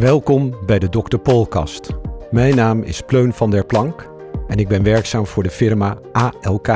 Welkom 0.00 0.54
bij 0.66 0.78
de 0.78 0.88
Dr. 0.88 1.16
Polkast. 1.16 1.90
Mijn 2.30 2.56
naam 2.56 2.82
is 2.82 3.00
Pleun 3.00 3.32
van 3.32 3.50
der 3.50 3.64
Plank 3.64 4.10
en 4.48 4.58
ik 4.58 4.68
ben 4.68 4.82
werkzaam 4.82 5.26
voor 5.26 5.42
de 5.42 5.50
firma 5.50 5.98
ALK. 6.12 6.68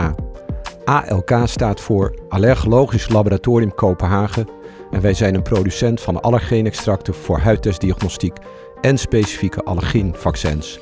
ALK 0.84 1.32
staat 1.44 1.80
voor 1.80 2.14
Allergologisch 2.28 3.08
Laboratorium 3.08 3.74
Kopenhagen 3.74 4.48
en 4.90 5.00
wij 5.00 5.14
zijn 5.14 5.34
een 5.34 5.42
producent 5.42 6.00
van 6.00 6.20
allergeenextracten 6.20 7.14
voor 7.14 7.38
huidtestdiagnostiek 7.38 8.36
en 8.80 8.98
specifieke 8.98 9.62
allergeenvaccins. 9.62 10.80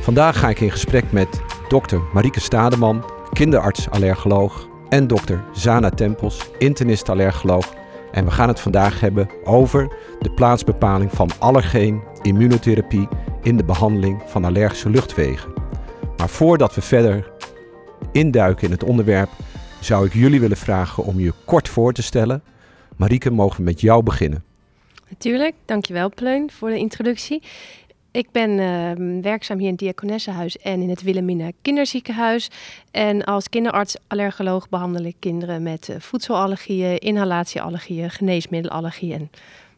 Vandaag 0.00 0.38
ga 0.38 0.48
ik 0.48 0.60
in 0.60 0.70
gesprek 0.70 1.12
met 1.12 1.40
dokter 1.68 2.00
Marieke 2.12 2.40
Stademan, 2.40 3.04
kinderarts-allergoloog, 3.32 4.68
en 4.88 5.06
dokter 5.06 5.44
Zana 5.52 5.90
Tempels, 5.90 6.50
internist-allergoloog. 6.58 7.66
En 8.14 8.24
we 8.24 8.30
gaan 8.30 8.48
het 8.48 8.60
vandaag 8.60 9.00
hebben 9.00 9.30
over 9.44 9.96
de 10.20 10.30
plaatsbepaling 10.30 11.12
van 11.12 11.30
allergeen 11.38 12.02
immunotherapie 12.22 13.08
in 13.42 13.56
de 13.56 13.64
behandeling 13.64 14.22
van 14.26 14.44
allergische 14.44 14.90
luchtwegen. 14.90 15.52
Maar 16.16 16.28
voordat 16.28 16.74
we 16.74 16.80
verder 16.80 17.30
induiken 18.12 18.64
in 18.64 18.70
het 18.70 18.84
onderwerp, 18.84 19.28
zou 19.80 20.06
ik 20.06 20.12
jullie 20.12 20.40
willen 20.40 20.56
vragen 20.56 21.04
om 21.04 21.20
je 21.20 21.32
kort 21.44 21.68
voor 21.68 21.92
te 21.92 22.02
stellen. 22.02 22.42
Marieke, 22.96 23.30
mogen 23.30 23.56
we 23.56 23.62
met 23.62 23.80
jou 23.80 24.02
beginnen? 24.02 24.44
Natuurlijk, 25.08 25.54
dankjewel 25.64 26.10
Pleun 26.14 26.50
voor 26.50 26.70
de 26.70 26.78
introductie. 26.78 27.42
Ik 28.14 28.30
ben 28.32 28.58
ehm, 28.58 29.20
werkzaam 29.20 29.58
hier 29.58 29.66
in 29.66 29.72
het 29.72 29.80
Diakonessenhuis 29.80 30.58
en 30.58 30.80
in 30.80 30.88
het 30.88 31.02
Wilhelmina 31.02 31.50
Kinderziekenhuis. 31.62 32.50
En 32.90 33.24
als 33.24 33.48
kinderarts-allergoloog 33.48 34.68
behandel 34.68 35.04
ik 35.04 35.16
kinderen 35.18 35.62
met 35.62 35.88
uh, 35.88 35.96
voedselallergieën, 35.98 36.98
inhalatieallergieën, 36.98 38.10
geneesmiddelallergieën 38.10 39.18
en 39.20 39.30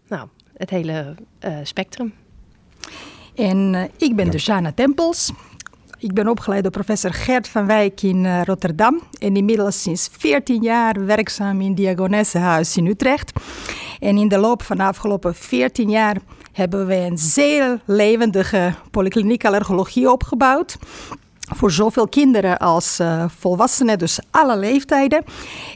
nou, 0.08 0.28
het 0.56 0.70
hele 0.70 1.14
uh, 1.44 1.56
spectrum. 1.62 2.14
En 3.34 3.72
uh, 3.74 3.82
ik 3.96 4.16
ben 4.16 4.24
ja. 4.24 4.30
dus 4.30 4.44
Jana 4.44 4.72
Tempels. 4.72 5.32
Ik 5.98 6.12
ben 6.12 6.28
opgeleid 6.28 6.62
door 6.62 6.72
professor 6.72 7.12
Gert 7.12 7.48
van 7.48 7.66
Wijk 7.66 8.02
in 8.02 8.42
Rotterdam. 8.42 9.02
En 9.18 9.36
inmiddels 9.36 9.82
sinds 9.82 10.08
14 10.12 10.62
jaar 10.62 11.06
werkzaam 11.06 11.60
in 11.60 11.74
Diakonessenhuis 11.74 12.76
in 12.76 12.86
Utrecht. 12.86 13.32
En 13.98 14.16
in 14.16 14.28
de 14.28 14.38
loop 14.38 14.62
van 14.62 14.76
de 14.76 14.82
afgelopen 14.82 15.34
14 15.34 15.90
jaar 15.90 16.16
hebben 16.56 16.86
we 16.86 16.94
een 16.94 17.18
zeer 17.18 17.80
levendige 17.84 18.74
polykliniek 18.90 19.44
allergologie 19.44 20.10
opgebouwd. 20.10 20.76
Voor 21.54 21.70
zowel 21.70 22.08
kinderen 22.08 22.58
als 22.58 23.00
uh, 23.00 23.24
volwassenen, 23.38 23.98
dus 23.98 24.18
alle 24.30 24.58
leeftijden. 24.58 25.24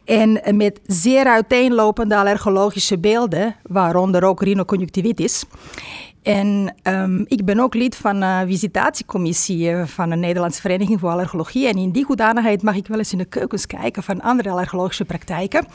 En 0.04 0.56
met 0.56 0.80
zeer 0.86 1.26
uiteenlopende 1.26 2.16
allergologische 2.16 2.98
beelden, 2.98 3.56
waaronder 3.62 4.24
ook 4.24 4.42
rhinoconjunctivitis. 4.42 5.44
En 6.22 6.74
um, 6.82 7.24
ik 7.28 7.44
ben 7.44 7.60
ook 7.60 7.74
lid 7.74 7.96
van 7.96 8.20
de 8.20 8.44
visitatiecommissie 8.46 9.76
van 9.76 10.10
de 10.10 10.16
Nederlandse 10.16 10.60
Vereniging 10.60 11.00
voor 11.00 11.10
Allergologie. 11.10 11.68
En 11.68 11.76
in 11.76 11.90
die 11.90 12.04
hoedanigheid 12.04 12.62
mag 12.62 12.74
ik 12.74 12.86
wel 12.86 12.98
eens 12.98 13.12
in 13.12 13.18
de 13.18 13.24
keukens 13.24 13.66
kijken 13.66 14.02
van 14.02 14.20
andere 14.20 14.50
allergologische 14.50 15.04
praktijken. 15.04 15.66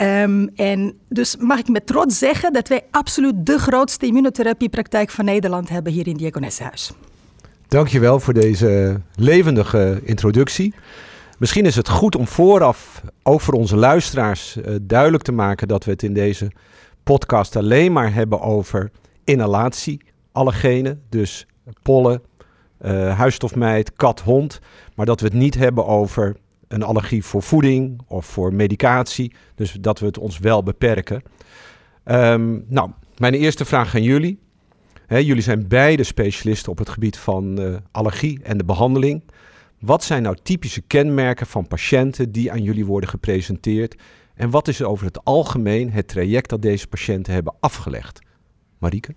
Um, 0.00 0.50
en 0.54 0.98
dus 1.08 1.36
mag 1.36 1.58
ik 1.58 1.68
met 1.68 1.86
trots 1.86 2.18
zeggen 2.18 2.52
dat 2.52 2.68
wij 2.68 2.82
absoluut 2.90 3.46
de 3.46 3.58
grootste 3.58 4.06
immunotherapiepraktijk 4.06 5.10
van 5.10 5.24
Nederland 5.24 5.68
hebben 5.68 5.92
hier 5.92 6.06
in 6.06 6.16
Diakonessenhuis. 6.16 6.92
Dankjewel 7.68 8.20
voor 8.20 8.34
deze 8.34 9.00
levendige 9.14 10.00
introductie. 10.04 10.74
Misschien 11.38 11.64
is 11.64 11.76
het 11.76 11.88
goed 11.88 12.16
om 12.16 12.26
vooraf, 12.26 13.02
ook 13.22 13.40
voor 13.40 13.54
onze 13.54 13.76
luisteraars, 13.76 14.56
uh, 14.56 14.76
duidelijk 14.82 15.22
te 15.22 15.32
maken 15.32 15.68
dat 15.68 15.84
we 15.84 15.90
het 15.90 16.02
in 16.02 16.14
deze 16.14 16.50
podcast 17.02 17.56
alleen 17.56 17.92
maar 17.92 18.14
hebben 18.14 18.40
over 18.40 18.90
inhalatie, 19.24 20.00
allergenen, 20.32 21.02
dus 21.08 21.46
pollen, 21.82 22.22
uh, 22.82 23.18
huisstofmijt, 23.18 23.92
kat, 23.92 24.20
hond. 24.20 24.60
Maar 24.94 25.06
dat 25.06 25.20
we 25.20 25.26
het 25.26 25.36
niet 25.36 25.54
hebben 25.54 25.86
over 25.86 26.36
een 26.68 26.82
allergie 26.82 27.24
voor 27.24 27.42
voeding 27.42 28.00
of 28.06 28.26
voor 28.26 28.54
medicatie. 28.54 29.32
Dus 29.54 29.72
dat 29.72 29.98
we 29.98 30.06
het 30.06 30.18
ons 30.18 30.38
wel 30.38 30.62
beperken. 30.62 31.22
Um, 32.04 32.64
nou, 32.68 32.90
mijn 33.16 33.34
eerste 33.34 33.64
vraag 33.64 33.94
aan 33.94 34.02
jullie. 34.02 34.38
Jullie 35.08 35.42
zijn 35.42 35.68
beide 35.68 36.02
specialisten 36.02 36.72
op 36.72 36.78
het 36.78 36.88
gebied 36.88 37.18
van 37.18 37.60
uh, 37.60 37.76
allergie 37.90 38.40
en 38.42 38.58
de 38.58 38.64
behandeling. 38.64 39.22
Wat 39.80 40.04
zijn 40.04 40.22
nou 40.22 40.36
typische 40.42 40.80
kenmerken 40.80 41.46
van 41.46 41.66
patiënten 41.66 42.32
die 42.32 42.52
aan 42.52 42.62
jullie 42.62 42.86
worden 42.86 43.08
gepresenteerd? 43.08 43.96
En 44.34 44.50
wat 44.50 44.68
is 44.68 44.82
over 44.82 45.06
het 45.06 45.24
algemeen 45.24 45.90
het 45.90 46.08
traject 46.08 46.48
dat 46.48 46.62
deze 46.62 46.86
patiënten 46.86 47.32
hebben 47.32 47.54
afgelegd? 47.60 48.20
Marieke? 48.78 49.14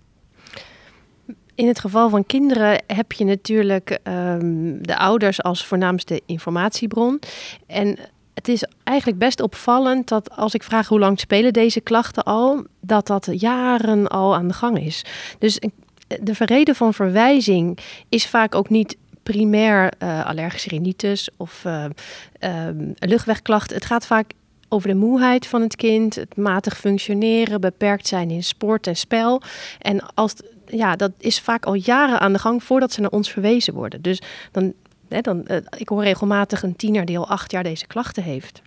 In 1.62 1.68
het 1.68 1.80
geval 1.80 2.08
van 2.08 2.26
kinderen 2.26 2.82
heb 2.86 3.12
je 3.12 3.24
natuurlijk 3.24 3.98
um, 4.04 4.86
de 4.86 4.96
ouders 4.96 5.42
als 5.42 5.66
voornaamste 5.66 6.22
informatiebron. 6.26 7.18
En 7.66 7.98
het 8.34 8.48
is 8.48 8.64
eigenlijk 8.84 9.18
best 9.18 9.40
opvallend 9.40 10.08
dat 10.08 10.36
als 10.36 10.54
ik 10.54 10.62
vraag 10.62 10.88
hoe 10.88 10.98
lang 10.98 11.20
spelen 11.20 11.52
deze 11.52 11.80
klachten 11.80 12.22
al, 12.22 12.64
dat 12.80 13.06
dat 13.06 13.28
jaren 13.32 14.08
al 14.08 14.34
aan 14.34 14.48
de 14.48 14.54
gang 14.54 14.78
is. 14.78 15.04
Dus 15.38 15.58
de 16.20 16.32
reden 16.38 16.74
van 16.74 16.94
verwijzing 16.94 17.78
is 18.08 18.26
vaak 18.26 18.54
ook 18.54 18.68
niet 18.68 18.96
primair 19.22 19.92
uh, 19.98 20.26
allergische 20.26 20.68
rhinitis 20.68 21.28
of 21.36 21.64
uh, 21.66 21.84
uh, 22.40 22.50
luchtwegklachten. 22.98 23.76
Het 23.76 23.86
gaat 23.86 24.06
vaak 24.06 24.32
over 24.68 24.88
de 24.88 24.94
moeheid 24.94 25.46
van 25.46 25.60
het 25.60 25.76
kind, 25.76 26.14
het 26.14 26.36
matig 26.36 26.78
functioneren, 26.78 27.60
beperkt 27.60 28.06
zijn 28.06 28.30
in 28.30 28.44
sport 28.44 28.86
en 28.86 28.96
spel. 28.96 29.42
En 29.78 30.14
als 30.14 30.34
ja, 30.76 30.96
dat 30.96 31.12
is 31.18 31.40
vaak 31.40 31.66
al 31.66 31.74
jaren 31.74 32.20
aan 32.20 32.32
de 32.32 32.38
gang 32.38 32.64
voordat 32.64 32.92
ze 32.92 33.00
naar 33.00 33.10
ons 33.10 33.30
verwezen 33.30 33.74
worden. 33.74 34.02
Dus 34.02 34.22
dan, 34.50 34.72
hè, 35.08 35.20
dan 35.20 35.44
uh, 35.46 35.56
ik 35.76 35.88
hoor 35.88 36.02
regelmatig 36.02 36.62
een 36.62 36.76
tiener 36.76 37.04
die 37.04 37.18
al 37.18 37.28
acht 37.28 37.50
jaar 37.50 37.62
deze 37.62 37.86
klachten 37.86 38.22
heeft. 38.22 38.62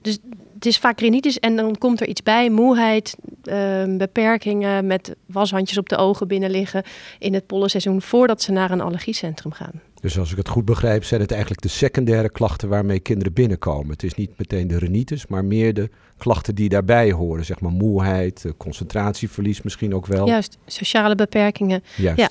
Dus 0.00 0.18
het 0.54 0.66
is 0.66 0.78
vaak 0.78 1.00
rhinitis 1.00 1.38
en 1.38 1.56
dan 1.56 1.78
komt 1.78 2.00
er 2.00 2.08
iets 2.08 2.22
bij, 2.22 2.50
moeheid, 2.50 3.16
uh, 3.44 3.96
beperkingen 3.96 4.86
met 4.86 5.16
washandjes 5.26 5.78
op 5.78 5.88
de 5.88 5.96
ogen 5.96 6.28
binnenliggen 6.28 6.82
in 7.18 7.34
het 7.34 7.46
pollenseizoen 7.46 8.02
voordat 8.02 8.42
ze 8.42 8.52
naar 8.52 8.70
een 8.70 8.80
allergiecentrum 8.80 9.52
gaan. 9.52 9.80
Dus 10.00 10.18
als 10.18 10.30
ik 10.30 10.36
het 10.36 10.48
goed 10.48 10.64
begrijp, 10.64 11.04
zijn 11.04 11.20
het 11.20 11.30
eigenlijk 11.30 11.62
de 11.62 11.68
secundaire 11.68 12.28
klachten 12.28 12.68
waarmee 12.68 13.00
kinderen 13.00 13.32
binnenkomen. 13.32 13.90
Het 13.90 14.02
is 14.02 14.14
niet 14.14 14.30
meteen 14.36 14.68
de 14.68 14.78
rhinitis, 14.78 15.26
maar 15.26 15.44
meer 15.44 15.74
de 15.74 15.90
klachten 16.16 16.54
die 16.54 16.68
daarbij 16.68 17.12
horen. 17.12 17.44
Zeg 17.44 17.60
maar 17.60 17.72
moeheid, 17.72 18.44
concentratieverlies 18.56 19.62
misschien 19.62 19.94
ook 19.94 20.06
wel. 20.06 20.26
Juist, 20.26 20.58
sociale 20.66 21.14
beperkingen. 21.14 21.82
Juist. 21.96 22.20
Ja, 22.20 22.28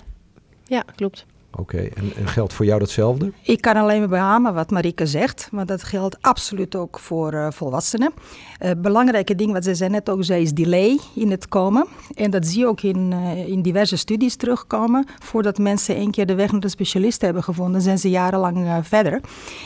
ja 0.67 0.83
klopt. 0.95 1.25
Oké, 1.57 1.77
en, 1.77 2.11
en, 2.15 2.27
geldt 2.27 2.53
voor 2.53 2.65
jou 2.65 2.79
datzelfde? 2.79 3.31
Ik 3.41 3.61
kan 3.61 3.75
alleen 3.75 3.99
maar 3.99 4.09
beamen 4.09 4.53
wat 4.53 4.71
Marike 4.71 5.05
zegt, 5.05 5.47
maar 5.51 5.65
dat 5.65 5.83
geldt 5.83 6.17
absoluut 6.21 6.75
ook 6.75 6.99
voor 6.99 7.33
uh, 7.33 7.47
volwassenen. 7.51 8.13
Uh, 8.59 8.71
belangrijke 8.77 9.35
ding 9.35 9.51
wat 9.51 9.63
ze 9.63 9.75
zei 9.75 9.89
net 9.89 10.09
ook 10.09 10.23
zei 10.23 10.41
is 10.41 10.53
delay 10.53 10.99
in 11.15 11.31
het 11.31 11.47
komen. 11.47 11.87
En 12.13 12.31
dat 12.31 12.45
zie 12.45 12.59
je 12.59 12.67
ook 12.67 12.81
in, 12.81 13.11
uh, 13.11 13.47
in 13.47 13.61
diverse 13.61 13.97
studies 13.97 14.35
terugkomen. 14.35 15.05
Voordat 15.19 15.57
mensen 15.57 15.95
één 15.95 16.11
keer 16.11 16.25
de 16.25 16.35
weg 16.35 16.51
naar 16.51 16.61
de 16.61 16.69
specialist 16.69 17.21
hebben 17.21 17.43
gevonden, 17.43 17.81
zijn 17.81 17.99
ze 17.99 18.09
jarenlang 18.09 18.79
verder. 18.81 19.21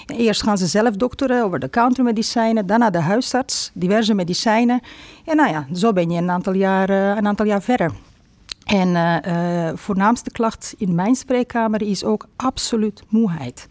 Eerst 0.06 0.44
gaan 0.44 0.58
ze 0.58 0.68
zelf 0.68 0.96
dokteren 0.96 1.44
over 1.44 1.60
de 1.60 1.70
countermedicijnen, 1.70 2.66
dan 2.66 2.80
naar 2.80 2.92
de 2.92 3.02
huisarts, 3.02 3.72
diverse 3.74 4.14
medicijnen. 4.14 4.82
En 5.26 5.36
nou 5.36 5.50
ja, 5.50 5.68
zo 5.74 5.94
ben 5.94 6.10
je 6.10 6.18
een 6.18 6.32
aantal 6.32 6.54
jaar, 6.54 6.90
een 6.90 7.28
aantal 7.28 7.46
jaar 7.46 7.62
verder. 7.62 7.92
En 8.70 8.90
uh, 8.90 9.70
voornaamste 9.76 10.32
klacht 10.32 10.74
in 10.78 10.96
mijn 10.96 11.16
spreekkamer 11.16 11.82
is 11.82 12.04
ook 12.04 12.28
absoluut 12.36 13.04
moeheid. 13.08 13.68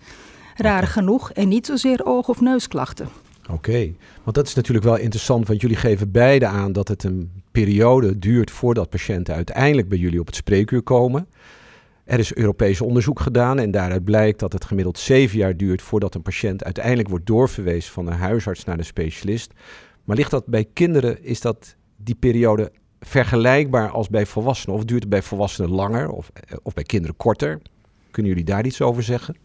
Raar 0.56 0.86
genoeg 0.86 1.32
en 1.32 1.48
niet 1.48 1.66
zozeer 1.66 2.00
oog- 2.04 2.28
of 2.28 2.41
neusklachten. 2.41 3.08
Oké, 3.42 3.53
okay. 3.53 3.97
want 4.22 4.37
dat 4.37 4.47
is 4.47 4.54
natuurlijk 4.54 4.87
wel 4.87 4.97
interessant, 4.97 5.48
want 5.48 5.60
jullie 5.60 5.76
geven 5.76 6.10
beide 6.10 6.47
aan 6.47 6.72
dat 6.72 6.88
het 6.88 7.04
een 7.04 7.31
periode 7.50 8.19
duurt 8.19 8.50
voordat 8.50 8.91
patiënten 8.91 9.34
uiteindelijk 9.34 9.88
bij 9.88 9.98
jullie 9.98 10.20
op 10.20 10.26
het 10.26 10.37
spreekuur 10.37 10.82
komen. 10.82 11.28
Er 12.05 12.19
is 12.19 12.34
Europees 12.34 12.81
onderzoek 12.81 13.20
gedaan 13.20 13.58
en 13.58 13.70
daaruit 13.70 14.05
blijkt 14.05 14.38
dat 14.38 14.52
het 14.52 14.64
gemiddeld 14.64 14.99
zeven 14.99 15.38
jaar 15.38 15.56
duurt 15.56 15.82
voordat 15.82 16.14
een 16.14 16.22
patiënt 16.22 16.64
uiteindelijk 16.64 17.08
wordt 17.08 17.26
doorverwezen 17.26 17.93
van 17.93 18.06
een 18.06 18.19
huisarts 18.19 18.64
naar 18.64 18.78
een 18.78 18.84
specialist. 18.84 19.52
Maar 20.05 20.17
ligt 20.17 20.31
dat 20.31 20.46
bij 20.46 20.69
kinderen, 20.72 21.25
is 21.25 21.40
dat 21.40 21.76
die 21.96 22.14
periode 22.14 22.72
vergelijkbaar 23.00 23.90
als 23.90 24.08
bij 24.08 24.26
volwassenen? 24.26 24.76
Of 24.76 24.84
duurt 24.84 25.00
het 25.00 25.10
bij 25.10 25.22
volwassenen 25.22 25.70
langer 25.70 26.10
of, 26.10 26.30
of 26.62 26.74
bij 26.74 26.84
kinderen 26.84 27.16
korter? 27.16 27.60
Kunnen 28.10 28.32
jullie 28.32 28.46
daar 28.46 28.66
iets 28.66 28.80
over 28.80 29.02
zeggen? 29.02 29.36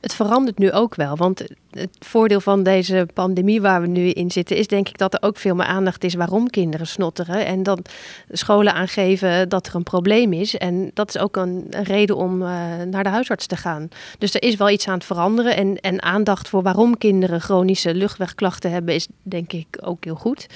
Het 0.00 0.14
verandert 0.14 0.58
nu 0.58 0.72
ook 0.72 0.94
wel. 0.94 1.16
Want 1.16 1.44
het 1.70 1.96
voordeel 1.98 2.40
van 2.40 2.62
deze 2.62 3.06
pandemie 3.14 3.60
waar 3.60 3.80
we 3.80 3.86
nu 3.86 4.08
in 4.08 4.30
zitten, 4.30 4.56
is 4.56 4.66
denk 4.66 4.88
ik 4.88 4.98
dat 4.98 5.14
er 5.14 5.22
ook 5.22 5.36
veel 5.36 5.54
meer 5.54 5.66
aandacht 5.66 6.04
is 6.04 6.14
waarom 6.14 6.50
kinderen 6.50 6.86
snotteren. 6.86 7.46
En 7.46 7.62
dan 7.62 7.84
scholen 8.30 8.74
aangeven 8.74 9.48
dat 9.48 9.66
er 9.66 9.74
een 9.74 9.82
probleem 9.82 10.32
is. 10.32 10.56
En 10.56 10.90
dat 10.94 11.08
is 11.08 11.18
ook 11.18 11.36
een, 11.36 11.66
reden 11.70 12.16
om 12.16 12.42
uh, 12.42 12.48
naar 12.90 13.02
de 13.02 13.08
huisarts 13.08 13.46
te 13.46 13.56
gaan. 13.56 13.88
Dus 14.18 14.34
er 14.34 14.42
is 14.42 14.56
wel 14.56 14.70
iets 14.70 14.88
aan 14.88 14.94
het 14.94 15.04
veranderen. 15.04 15.56
En, 15.56 15.80
en 15.80 16.02
aandacht 16.02 16.48
voor 16.48 16.62
waarom 16.62 16.98
kinderen 16.98 17.40
chronische 17.40 17.94
luchtwegklachten 17.94 18.70
hebben, 18.70 18.94
is 18.94 19.08
denk 19.22 19.52
ik 19.52 19.66
ook 19.80 20.04
heel 20.04 20.14
goed. 20.14 20.46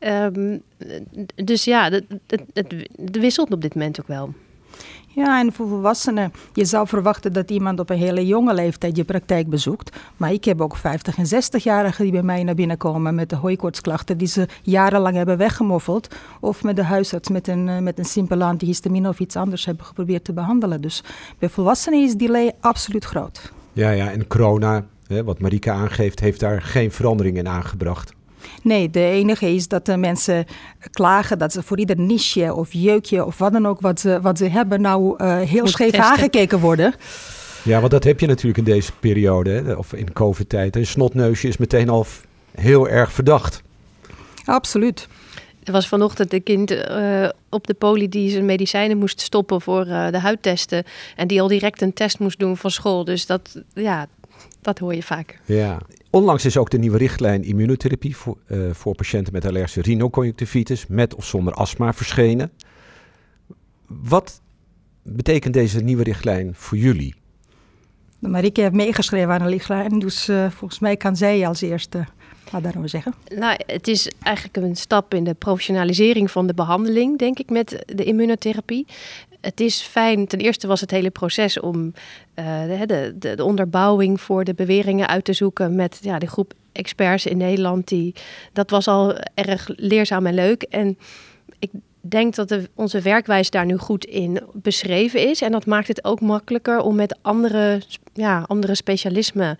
Um, 0.00 0.62
dus 1.34 1.64
ja, 1.64 1.90
het, 1.90 2.04
het, 2.26 2.74
het 2.96 3.18
wisselt 3.18 3.52
op 3.52 3.62
dit 3.62 3.74
moment 3.74 4.00
ook 4.00 4.06
wel. 4.06 4.34
Ja, 5.18 5.40
en 5.40 5.52
voor 5.52 5.68
volwassenen, 5.68 6.32
je 6.52 6.64
zou 6.64 6.86
verwachten 6.86 7.32
dat 7.32 7.50
iemand 7.50 7.80
op 7.80 7.90
een 7.90 7.98
hele 7.98 8.26
jonge 8.26 8.54
leeftijd 8.54 8.96
je 8.96 9.04
praktijk 9.04 9.48
bezoekt. 9.48 9.96
Maar 10.16 10.32
ik 10.32 10.44
heb 10.44 10.60
ook 10.60 10.76
50 10.76 11.18
en 11.18 11.26
60-jarigen 11.26 12.02
die 12.02 12.12
bij 12.12 12.22
mij 12.22 12.42
naar 12.42 12.54
binnen 12.54 12.76
komen 12.76 13.14
met 13.14 13.30
de 13.30 13.36
hooikoortsklachten 13.36 14.18
die 14.18 14.28
ze 14.28 14.48
jarenlang 14.62 15.16
hebben 15.16 15.36
weggemoffeld. 15.36 16.14
Of 16.40 16.62
met 16.62 16.76
de 16.76 16.82
huisarts 16.82 17.28
met 17.28 17.48
een, 17.48 17.68
eh, 17.68 17.78
met 17.78 17.98
een 17.98 18.04
simpele 18.04 18.44
antihistamine 18.44 19.08
of 19.08 19.18
iets 19.18 19.36
anders 19.36 19.64
hebben 19.64 19.84
geprobeerd 19.84 20.24
te 20.24 20.32
behandelen. 20.32 20.80
Dus 20.80 21.02
bij 21.38 21.48
volwassenen 21.48 22.02
is 22.02 22.14
die 22.14 22.26
delay 22.26 22.52
absoluut 22.60 23.04
groot. 23.04 23.52
Ja, 23.72 23.90
ja, 23.90 24.10
en 24.10 24.26
corona, 24.26 24.84
hè, 25.06 25.24
wat 25.24 25.38
Marika 25.38 25.72
aangeeft, 25.72 26.20
heeft 26.20 26.40
daar 26.40 26.62
geen 26.62 26.90
verandering 26.90 27.36
in 27.36 27.48
aangebracht. 27.48 28.16
Nee, 28.62 28.90
de 28.90 29.04
enige 29.04 29.54
is 29.54 29.68
dat 29.68 29.86
de 29.86 29.96
mensen 29.96 30.44
klagen 30.90 31.38
dat 31.38 31.52
ze 31.52 31.62
voor 31.62 31.78
ieder 31.78 31.98
niche 31.98 32.54
of 32.54 32.72
jeukje 32.72 33.24
of 33.24 33.38
wat 33.38 33.52
dan 33.52 33.66
ook 33.66 33.80
wat 33.80 34.00
ze, 34.00 34.20
wat 34.20 34.38
ze 34.38 34.48
hebben, 34.48 34.80
nou 34.80 35.22
uh, 35.22 35.40
heel 35.40 35.60
Moet 35.60 35.70
scheef 35.70 35.90
testen. 35.90 36.10
aangekeken 36.10 36.58
worden. 36.60 36.94
Ja, 37.62 37.78
want 37.80 37.92
dat 37.92 38.04
heb 38.04 38.20
je 38.20 38.26
natuurlijk 38.26 38.58
in 38.58 38.64
deze 38.64 38.92
periode, 39.00 39.50
hè, 39.50 39.72
of 39.72 39.92
in 39.92 40.12
COVID-tijd. 40.12 40.76
Een 40.76 40.86
snotneusje 40.86 41.48
is 41.48 41.56
meteen 41.56 41.88
al 41.88 42.06
heel 42.54 42.88
erg 42.88 43.12
verdacht. 43.12 43.62
Absoluut. 44.44 45.08
Er 45.64 45.72
was 45.72 45.88
vanochtend 45.88 46.32
een 46.32 46.42
kind 46.42 46.70
uh, 46.70 47.28
op 47.48 47.66
de 47.66 47.74
poli 47.74 48.08
die 48.08 48.30
zijn 48.30 48.44
medicijnen 48.44 48.98
moest 48.98 49.20
stoppen 49.20 49.60
voor 49.60 49.86
uh, 49.86 50.10
de 50.10 50.18
huidtesten. 50.18 50.84
En 51.16 51.26
die 51.26 51.40
al 51.40 51.48
direct 51.48 51.82
een 51.82 51.92
test 51.92 52.18
moest 52.18 52.38
doen 52.38 52.56
van 52.56 52.70
school. 52.70 53.04
Dus 53.04 53.26
dat, 53.26 53.62
ja, 53.74 54.06
dat 54.62 54.78
hoor 54.78 54.94
je 54.94 55.02
vaak. 55.02 55.40
Ja, 55.44 55.78
Onlangs 56.10 56.44
is 56.44 56.56
ook 56.56 56.70
de 56.70 56.78
nieuwe 56.78 56.98
richtlijn 56.98 57.42
immunotherapie 57.42 58.16
voor, 58.16 58.36
uh, 58.46 58.70
voor 58.72 58.94
patiënten 58.94 59.32
met 59.32 59.46
allergische 59.46 59.82
rhinoconjunctivitis 59.82 60.86
met 60.86 61.14
of 61.14 61.24
zonder 61.24 61.52
astma 61.52 61.92
verschenen. 61.92 62.50
Wat 63.86 64.40
betekent 65.02 65.54
deze 65.54 65.80
nieuwe 65.80 66.02
richtlijn 66.02 66.54
voor 66.54 66.78
jullie? 66.78 67.14
Marike 68.18 68.60
heeft 68.60 68.72
meegeschreven 68.72 69.30
aan 69.32 69.42
de 69.42 69.48
richtlijn, 69.48 69.98
dus 69.98 70.28
uh, 70.28 70.50
volgens 70.50 70.80
mij 70.80 70.96
kan 70.96 71.16
zij 71.16 71.46
als 71.46 71.60
eerste 71.60 72.06
wat 72.50 72.62
daarover 72.62 72.88
zeggen. 72.88 73.14
Nou, 73.34 73.60
het 73.66 73.88
is 73.88 74.10
eigenlijk 74.22 74.56
een 74.56 74.76
stap 74.76 75.14
in 75.14 75.24
de 75.24 75.34
professionalisering 75.34 76.30
van 76.30 76.46
de 76.46 76.54
behandeling, 76.54 77.18
denk 77.18 77.38
ik, 77.38 77.50
met 77.50 77.82
de 77.86 78.04
immunotherapie 78.04 78.86
het 79.40 79.60
is 79.60 79.80
fijn. 79.80 80.26
Ten 80.26 80.38
eerste 80.38 80.66
was 80.66 80.80
het 80.80 80.90
hele 80.90 81.10
proces 81.10 81.60
om 81.60 81.92
uh, 82.34 82.62
de, 82.86 83.14
de, 83.18 83.34
de, 83.34 83.44
onderbouwing 83.44 84.20
voor 84.20 84.44
de 84.44 84.54
beweringen 84.54 85.08
uit 85.08 85.24
te 85.24 85.32
zoeken 85.32 85.74
met 85.74 85.98
ja, 86.00 86.18
de 86.18 86.26
groep 86.26 86.52
experts 86.72 87.26
in 87.26 87.36
Nederland. 87.36 87.88
Die, 87.88 88.14
dat 88.52 88.70
was 88.70 88.88
al 88.88 89.16
erg 89.34 89.68
leerzaam 89.76 90.26
en 90.26 90.34
leuk. 90.34 90.62
En 90.62 90.98
ik 91.58 91.70
denk 92.00 92.34
dat 92.34 92.56
onze 92.74 93.00
werkwijze 93.00 93.50
daar 93.50 93.66
nu 93.66 93.76
goed 93.76 94.04
in 94.04 94.40
beschreven 94.52 95.28
is. 95.28 95.42
En 95.42 95.52
dat 95.52 95.66
maakt 95.66 95.88
het 95.88 96.04
ook 96.04 96.20
makkelijker 96.20 96.80
om 96.80 96.94
met 96.94 97.18
andere, 97.22 97.82
ja, 98.12 98.44
andere 98.46 98.74
specialismen 98.74 99.58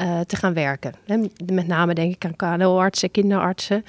uh, 0.00 0.20
te 0.20 0.36
gaan 0.36 0.54
werken. 0.54 0.92
Met 1.52 1.66
name 1.66 1.94
denk 1.94 2.14
ik 2.14 2.24
aan 2.24 2.56
KNO-artsen, 2.56 3.10
kinderartsen. 3.10 3.84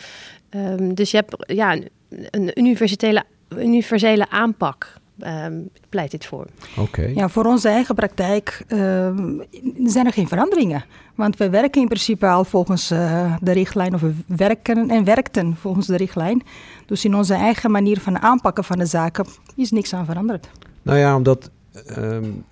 Um, 0.50 0.94
dus 0.94 1.12
je 1.12 1.18
hebt 1.18 1.53
ja, 1.53 1.77
een 2.09 2.51
universele, 2.59 3.24
universele 3.57 4.30
aanpak 4.30 4.97
um, 5.27 5.69
pleit 5.89 6.12
dit 6.12 6.25
voor. 6.25 6.45
Oké. 6.77 7.01
Ja, 7.01 7.30
voor 7.30 7.45
onze 7.45 7.69
eigen 7.69 7.95
praktijk 7.95 8.63
um, 8.68 9.42
zijn 9.83 10.06
er 10.06 10.13
geen 10.13 10.27
veranderingen. 10.27 10.86
Want 11.16 11.38
we 11.38 11.50
werken 11.50 11.81
in 11.81 11.88
principe 11.88 12.27
al 12.27 12.44
volgens 12.44 12.92
uh, 12.92 13.36
de 13.42 13.51
richtlijn, 13.51 13.94
of 13.94 14.01
we 14.01 14.13
werken 14.25 14.89
en 14.89 15.04
werkten 15.04 15.56
volgens 15.56 15.88
de 15.88 15.98
richtlijn. 15.98 16.42
Dus 16.86 17.06
in 17.06 17.16
onze 17.16 17.33
eigen 17.33 17.71
manier 17.71 18.00
van 18.00 18.19
aanpakken 18.19 18.63
van 18.63 18.77
de 18.77 18.86
zaken 18.86 19.25
is 19.56 19.71
niks 19.71 19.94
aan 19.94 20.06
veranderd. 20.06 20.50
Nou 20.81 20.98
ja, 20.98 21.16
omdat 21.16 21.51
um, 21.98 22.44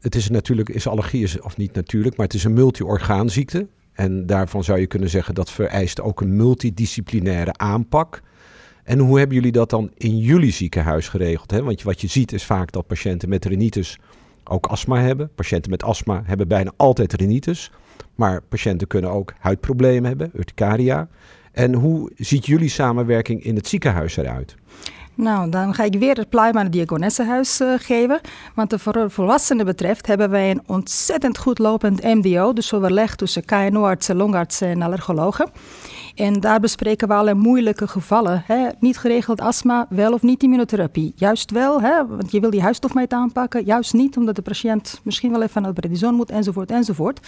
het 0.00 0.14
is 0.14 0.28
natuurlijk, 0.28 0.68
is 0.68 0.86
allergie, 0.86 1.22
is, 1.22 1.40
of 1.40 1.56
niet 1.56 1.74
natuurlijk, 1.74 2.16
maar 2.16 2.26
het 2.26 2.34
is 2.34 2.44
een 2.44 2.52
multi-orgaanziekte. 2.52 3.66
En 3.92 4.26
daarvan 4.26 4.64
zou 4.64 4.78
je 4.78 4.86
kunnen 4.86 5.10
zeggen 5.10 5.34
dat 5.34 5.50
vereist 5.50 6.00
ook 6.00 6.20
een 6.20 6.36
multidisciplinaire 6.36 7.52
aanpak. 7.56 8.22
En 8.88 8.98
hoe 8.98 9.18
hebben 9.18 9.36
jullie 9.36 9.52
dat 9.52 9.70
dan 9.70 9.90
in 9.96 10.18
jullie 10.18 10.52
ziekenhuis 10.52 11.08
geregeld? 11.08 11.50
Hè? 11.50 11.62
Want 11.62 11.82
wat 11.82 12.00
je 12.00 12.06
ziet 12.06 12.32
is 12.32 12.44
vaak 12.44 12.72
dat 12.72 12.86
patiënten 12.86 13.28
met 13.28 13.44
rinitis 13.44 13.98
ook 14.44 14.66
astma 14.66 15.00
hebben. 15.00 15.30
Patiënten 15.34 15.70
met 15.70 15.82
astma 15.82 16.22
hebben 16.24 16.48
bijna 16.48 16.72
altijd 16.76 17.12
rinitis. 17.12 17.70
Maar 18.14 18.42
patiënten 18.42 18.86
kunnen 18.86 19.10
ook 19.10 19.34
huidproblemen 19.38 20.08
hebben, 20.08 20.30
urticaria. 20.36 21.08
En 21.52 21.74
hoe 21.74 22.10
ziet 22.16 22.46
jullie 22.46 22.68
samenwerking 22.68 23.44
in 23.44 23.56
het 23.56 23.66
ziekenhuis 23.66 24.16
eruit? 24.16 24.54
Nou, 25.18 25.50
dan 25.50 25.74
ga 25.74 25.84
ik 25.84 25.94
weer 25.94 26.16
het 26.16 26.28
Pluiman 26.28 26.68
Diakonessenhuis 26.70 27.60
uh, 27.60 27.72
geven. 27.76 28.20
Want 28.54 28.74
voor 28.76 29.10
volwassenen 29.10 29.64
betreft 29.64 30.06
hebben 30.06 30.30
wij 30.30 30.50
een 30.50 30.62
ontzettend 30.66 31.38
goed 31.38 31.58
lopend 31.58 32.02
MDO. 32.02 32.52
Dus 32.52 32.72
overleg 32.72 33.16
tussen 33.16 33.44
KNO-artsen, 33.44 34.16
longartsen 34.16 34.68
en 34.68 34.82
allergologen. 34.82 35.50
En 36.14 36.40
daar 36.40 36.60
bespreken 36.60 37.08
we 37.08 37.14
alle 37.14 37.34
moeilijke 37.34 37.88
gevallen. 37.88 38.42
Hè? 38.46 38.68
Niet 38.80 38.98
geregeld 38.98 39.40
astma, 39.40 39.86
wel 39.88 40.12
of 40.12 40.22
niet 40.22 40.42
immunotherapie. 40.42 41.12
Juist 41.16 41.50
wel, 41.50 41.80
hè? 41.80 42.06
want 42.06 42.30
je 42.30 42.40
wil 42.40 42.50
die 42.50 42.62
huisstofmeet 42.62 43.12
aanpakken. 43.12 43.64
Juist 43.64 43.92
niet, 43.92 44.16
omdat 44.16 44.36
de 44.36 44.42
patiënt 44.42 45.00
misschien 45.02 45.30
wel 45.30 45.42
even 45.42 45.62
naar 45.62 45.70
het 45.70 45.80
prednison 45.80 46.14
moet, 46.14 46.30
enzovoort, 46.30 46.70
enzovoort. 46.70 47.20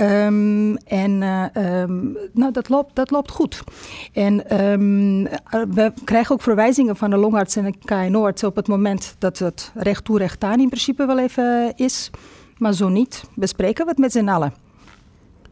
Um, 0.00 0.76
en 0.76 1.22
uh, 1.22 1.80
um, 1.80 2.16
nou, 2.32 2.52
dat, 2.52 2.68
loopt, 2.68 2.94
dat 2.94 3.10
loopt 3.10 3.30
goed. 3.30 3.62
En 4.12 4.62
um, 4.62 5.22
we 5.74 5.92
krijgen 6.04 6.34
ook 6.34 6.42
verwijzingen 6.42 6.96
van 6.96 7.10
de 7.10 7.16
longarts 7.16 7.56
en 7.56 7.64
de 7.64 7.74
KNO-arts 7.84 8.44
op 8.44 8.56
het 8.56 8.68
moment 8.68 9.16
dat 9.18 9.38
het 9.38 9.72
recht 9.74 10.04
toe 10.04 10.18
recht 10.18 10.44
aan 10.44 10.60
in 10.60 10.68
principe 10.68 11.06
wel 11.06 11.18
even 11.18 11.72
is. 11.76 12.10
Maar 12.58 12.72
zo 12.72 12.88
niet, 12.88 13.24
bespreken 13.34 13.84
we 13.84 13.90
het 13.90 14.00
met 14.00 14.12
z'n 14.12 14.28
allen. 14.28 14.54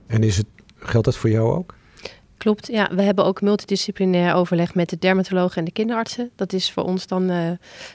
En 0.07 0.23
is 0.23 0.37
het, 0.37 0.47
geldt 0.77 1.07
dat 1.07 1.17
voor 1.17 1.31
jou 1.31 1.57
ook? 1.57 1.75
Klopt, 2.47 2.67
ja. 2.67 2.89
We 2.95 3.03
hebben 3.03 3.25
ook 3.25 3.41
multidisciplinair 3.41 4.35
overleg 4.35 4.75
met 4.75 4.89
de 4.89 4.99
dermatologen 4.99 5.57
en 5.57 5.65
de 5.65 5.71
kinderartsen. 5.71 6.31
Dat 6.37 6.53
is 6.53 6.71
voor 6.71 6.83
ons 6.83 7.07
dan 7.07 7.31
uh, 7.31 7.51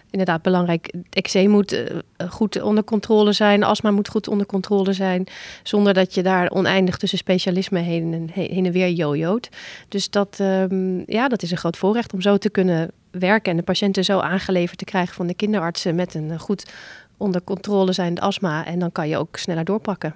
inderdaad 0.09 0.41
belangrijk. 0.41 0.93
eczeem 1.09 1.49
moet 1.49 1.73
uh, 1.73 1.85
goed 2.29 2.61
onder 2.61 2.83
controle 2.83 3.31
zijn, 3.31 3.63
astma 3.63 3.91
moet 3.91 4.07
goed 4.07 4.27
onder 4.27 4.45
controle 4.45 4.93
zijn, 4.93 5.27
zonder 5.63 5.93
dat 5.93 6.13
je 6.13 6.23
daar 6.23 6.49
oneindig 6.49 6.97
tussen 6.97 7.17
specialismen 7.17 7.83
heen 7.83 8.13
en, 8.13 8.29
heen 8.33 8.65
en 8.65 8.71
weer 8.71 8.89
jojoot. 8.89 9.49
Dus 9.87 10.09
dat, 10.09 10.37
um, 10.41 11.03
ja, 11.05 11.27
dat 11.27 11.41
is 11.43 11.51
een 11.51 11.57
groot 11.57 11.77
voorrecht 11.77 12.13
om 12.13 12.21
zo 12.21 12.37
te 12.37 12.49
kunnen 12.49 12.91
werken 13.11 13.51
en 13.51 13.57
de 13.57 13.63
patiënten 13.63 14.03
zo 14.03 14.19
aangeleverd 14.19 14.77
te 14.77 14.85
krijgen 14.85 15.15
van 15.15 15.27
de 15.27 15.33
kinderartsen 15.33 15.95
met 15.95 16.13
een 16.13 16.39
goed 16.39 16.73
onder 17.17 17.43
controle 17.43 17.91
zijnde 17.91 18.21
astma. 18.21 18.65
En 18.65 18.79
dan 18.79 18.91
kan 18.91 19.07
je 19.07 19.17
ook 19.17 19.37
sneller 19.37 19.65
doorpakken 19.65 20.15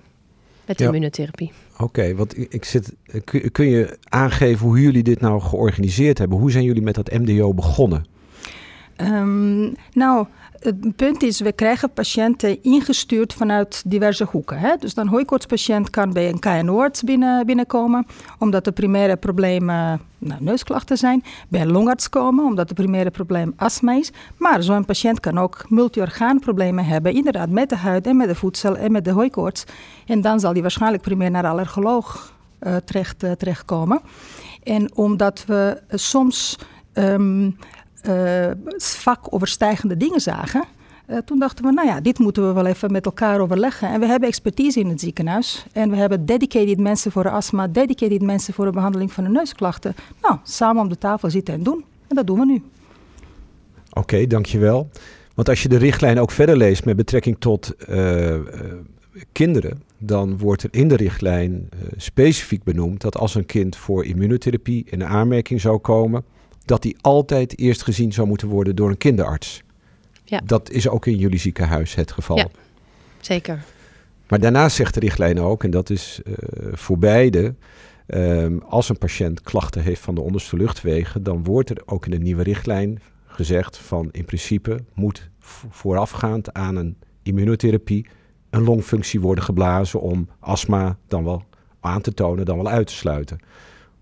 met 0.67 0.79
ja. 0.79 0.86
immunotherapie. 0.86 1.51
Oké, 1.77 2.15
want 2.15 2.53
ik 2.53 2.65
zit, 2.65 2.93
kun 3.51 3.65
je 3.65 3.98
aangeven 4.03 4.67
hoe 4.67 4.81
jullie 4.81 5.03
dit 5.03 5.22
nou 5.22 5.41
georganiseerd 5.41 6.17
hebben? 6.17 6.38
Hoe 6.38 6.51
zijn 6.51 6.63
jullie 6.63 6.81
met 6.81 6.95
dat 6.95 7.12
MDO 7.12 7.53
begonnen? 7.53 8.05
Um, 8.98 9.75
nou, 9.93 10.27
het 10.65 10.95
punt 10.95 11.24
is, 11.24 11.39
we 11.39 11.51
krijgen 11.51 11.91
patiënten 11.91 12.63
ingestuurd 12.63 13.34
vanuit 13.34 13.84
diverse 13.86 14.24
hoeken. 14.24 14.60
Hè? 14.60 14.75
Dus 14.79 14.95
een 14.95 15.07
hooikoortspatiënt 15.07 15.89
kan 15.89 16.13
bij 16.13 16.29
een 16.29 16.39
KNO-arts 16.39 17.03
binnen, 17.03 17.45
binnenkomen, 17.45 18.05
omdat 18.39 18.63
de 18.63 18.72
primaire 18.72 19.15
problemen 19.15 20.01
nou, 20.17 20.43
neusklachten 20.43 20.98
zijn. 20.98 21.24
Bij 21.48 21.62
een 21.62 21.72
longarts 21.72 22.10
komen, 22.10 22.45
omdat 22.45 22.69
het 22.69 22.77
primaire 22.77 23.12
probleem 23.12 23.53
astma 23.55 23.93
is. 23.93 24.12
Maar 24.38 24.63
zo'n 24.63 24.86
patiënt 24.86 25.19
kan 25.19 25.38
ook 25.38 25.65
multiorgaanproblemen 25.69 26.86
hebben, 26.86 27.13
inderdaad 27.13 27.50
met 27.50 27.69
de 27.69 27.77
huid 27.77 28.07
en 28.07 28.17
met 28.17 28.27
de 28.27 28.36
voedsel 28.36 28.77
en 28.77 28.91
met 28.91 29.05
de 29.05 29.12
hooikoorts. 29.12 29.63
En 30.05 30.22
dan 30.22 30.39
zal 30.39 30.53
die 30.53 30.62
waarschijnlijk 30.62 31.03
primair 31.03 31.31
naar 31.31 31.45
allergoloog 31.45 32.34
terecht, 32.86 33.24
uh, 33.24 33.31
terechtkomen. 33.31 34.01
En 34.63 34.95
omdat 34.95 35.43
we 35.48 35.81
soms 35.89 36.57
uh, 36.93 37.48
vakoverstijgende 38.77 39.97
dingen 39.97 40.21
zagen. 40.21 40.63
Uh, 41.09 41.17
toen 41.17 41.39
dachten 41.39 41.65
we, 41.65 41.71
nou 41.71 41.88
ja, 41.88 42.01
dit 42.01 42.19
moeten 42.19 42.47
we 42.47 42.53
wel 42.53 42.65
even 42.65 42.91
met 42.91 43.05
elkaar 43.05 43.39
overleggen. 43.39 43.89
En 43.89 44.00
we 44.00 44.05
hebben 44.05 44.29
expertise 44.29 44.79
in 44.79 44.89
het 44.89 45.00
ziekenhuis. 45.00 45.65
En 45.71 45.89
we 45.89 45.95
hebben 45.95 46.25
dedicated 46.25 46.79
mensen 46.79 47.12
voor 47.12 47.29
astma, 47.29 47.67
dedicated 47.67 48.21
mensen 48.21 48.53
voor 48.53 48.65
de 48.65 48.71
behandeling 48.71 49.12
van 49.12 49.24
de 49.24 49.29
neusklachten. 49.29 49.95
Nou, 50.21 50.38
samen 50.43 50.81
om 50.81 50.89
de 50.89 50.97
tafel 50.97 51.29
zitten 51.29 51.53
en 51.53 51.63
doen. 51.63 51.83
En 52.07 52.15
dat 52.15 52.27
doen 52.27 52.39
we 52.39 52.45
nu. 52.45 52.63
Oké, 53.93 54.27
dankjewel. 54.27 54.89
Want 55.35 55.50
als 55.50 55.63
je 55.63 55.69
de 55.69 55.77
richtlijn 55.77 56.19
ook 56.19 56.31
verder 56.31 56.57
leest 56.57 56.85
met 56.85 56.95
betrekking 56.95 57.35
tot 57.39 57.74
uh, 57.89 58.35
kinderen, 59.31 59.81
dan 59.97 60.38
wordt 60.38 60.63
er 60.63 60.69
in 60.71 60.88
de 60.88 60.95
richtlijn 60.95 61.69
specifiek 61.97 62.63
benoemd 62.63 63.01
dat 63.01 63.17
als 63.17 63.35
een 63.35 63.45
kind 63.45 63.75
voor 63.75 64.05
immunotherapie 64.05 64.85
in 64.89 65.05
aanmerking 65.05 65.62
zou 65.62 65.77
komen, 65.77 66.24
dat 66.65 66.81
die 66.81 66.98
altijd 67.01 67.60
eerst 67.60 67.84
gezien 67.84 68.13
zou 68.13 68.27
moeten 68.27 68.48
worden 68.48 68.75
door 68.75 68.89
een 68.89 68.98
kinderarts. 68.98 69.63
Ja. 70.24 70.41
Dat 70.45 70.69
is 70.69 70.88
ook 70.88 71.05
in 71.05 71.17
jullie 71.17 71.39
ziekenhuis 71.39 71.95
het 71.95 72.12
geval. 72.12 72.38
Ja, 72.38 72.48
zeker. 73.19 73.63
Maar 74.27 74.39
daarnaast 74.39 74.75
zegt 74.75 74.93
de 74.93 75.00
richtlijn 75.00 75.39
ook, 75.39 75.63
en 75.63 75.72
dat 75.72 75.89
is 75.89 76.22
uh, 76.24 76.34
voor 76.72 76.98
beide, 76.98 77.55
um, 78.07 78.62
als 78.62 78.89
een 78.89 78.98
patiënt 78.98 79.41
klachten 79.41 79.81
heeft 79.81 80.01
van 80.01 80.15
de 80.15 80.22
onderste 80.22 80.57
luchtwegen, 80.57 81.24
dan 81.24 81.43
wordt 81.43 81.69
er 81.69 81.81
ook 81.86 82.05
in 82.05 82.12
de 82.12 82.17
nieuwe 82.17 82.43
richtlijn 82.43 83.01
gezegd 83.25 83.77
van 83.77 84.10
in 84.12 84.25
principe 84.25 84.79
moet 84.93 85.29
voorafgaand 85.69 86.53
aan 86.53 86.75
een 86.75 86.98
immunotherapie 87.24 88.05
een 88.50 88.63
longfunctie 88.63 89.22
worden 89.22 89.43
geblazen 89.43 90.01
om 90.01 90.29
astma 90.39 90.98
dan 91.07 91.24
wel 91.24 91.43
aan 91.79 92.01
te 92.01 92.13
tonen, 92.13 92.45
dan 92.45 92.57
wel 92.57 92.67
uit 92.67 92.88
te 92.88 92.93
sluiten. 92.93 93.39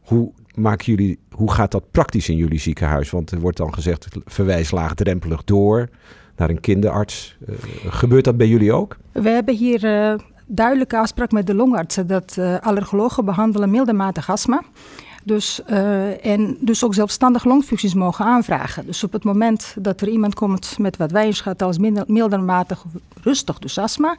Hoe, 0.01 0.33
maken 0.55 0.85
jullie, 0.85 1.19
hoe 1.31 1.51
gaat 1.51 1.71
dat 1.71 1.91
praktisch 1.91 2.29
in 2.29 2.35
jullie 2.35 2.59
ziekenhuis? 2.59 3.09
Want 3.09 3.31
er 3.31 3.39
wordt 3.39 3.57
dan 3.57 3.73
gezegd, 3.73 4.07
verwijs 4.25 4.71
laagdrempelig 4.71 5.43
door 5.43 5.89
naar 6.35 6.49
een 6.49 6.59
kinderarts. 6.59 7.37
Uh, 7.47 7.55
gebeurt 7.87 8.23
dat 8.23 8.37
bij 8.37 8.47
jullie 8.47 8.73
ook? 8.73 8.97
We 9.11 9.29
hebben 9.29 9.55
hier 9.55 9.83
uh, 9.83 10.19
duidelijke 10.47 10.97
afspraak 10.97 11.31
met 11.31 11.47
de 11.47 11.53
longartsen 11.53 12.07
dat 12.07 12.35
uh, 12.39 12.57
allergologen 12.59 13.25
behandelen 13.25 13.69
mildermatig 13.69 14.29
astma. 14.29 14.63
Dus, 15.25 15.63
en 16.21 16.57
dus 16.59 16.83
ook 16.83 16.93
zelfstandig 16.93 17.43
longfuncties 17.43 17.93
mogen 17.93 18.25
aanvragen. 18.25 18.85
Dus 18.85 19.03
op 19.03 19.13
het 19.13 19.23
moment 19.23 19.75
dat 19.79 20.01
er 20.01 20.07
iemand 20.07 20.33
komt 20.33 20.79
met 20.79 20.97
wat 20.97 21.11
wij 21.11 21.25
inschatten 21.25 21.67
als 21.67 21.77
minder, 21.77 22.03
mildermatig 22.07 22.83
rustig, 23.21 23.59
dus 23.59 23.77
astma, 23.77 24.17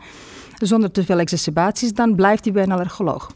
zonder 0.58 0.90
te 0.90 1.04
veel 1.04 1.18
exacerbaties, 1.18 1.92
dan 1.92 2.14
blijft 2.14 2.44
hij 2.44 2.52
bij 2.52 2.62
een 2.62 2.72
allergoloog. 2.72 3.30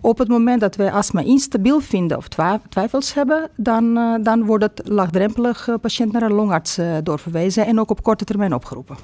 Op 0.00 0.18
het 0.18 0.28
moment 0.28 0.60
dat 0.60 0.76
wij 0.76 0.92
astma 0.92 1.20
instabiel 1.20 1.80
vinden 1.80 2.16
of 2.16 2.28
twijfels 2.68 3.14
hebben, 3.14 3.50
dan, 3.56 3.96
uh, 3.96 4.14
dan 4.22 4.44
wordt 4.44 4.64
het 4.64 4.88
laagdrempelig 4.88 5.68
uh, 5.68 5.74
patiënt 5.80 6.12
naar 6.12 6.22
een 6.22 6.32
longarts 6.32 6.80
doorverwezen 7.02 7.66
en 7.66 7.80
ook 7.80 7.90
op 7.90 8.02
korte 8.02 8.24
termijn 8.24 8.54
opgeroepen. 8.54 8.96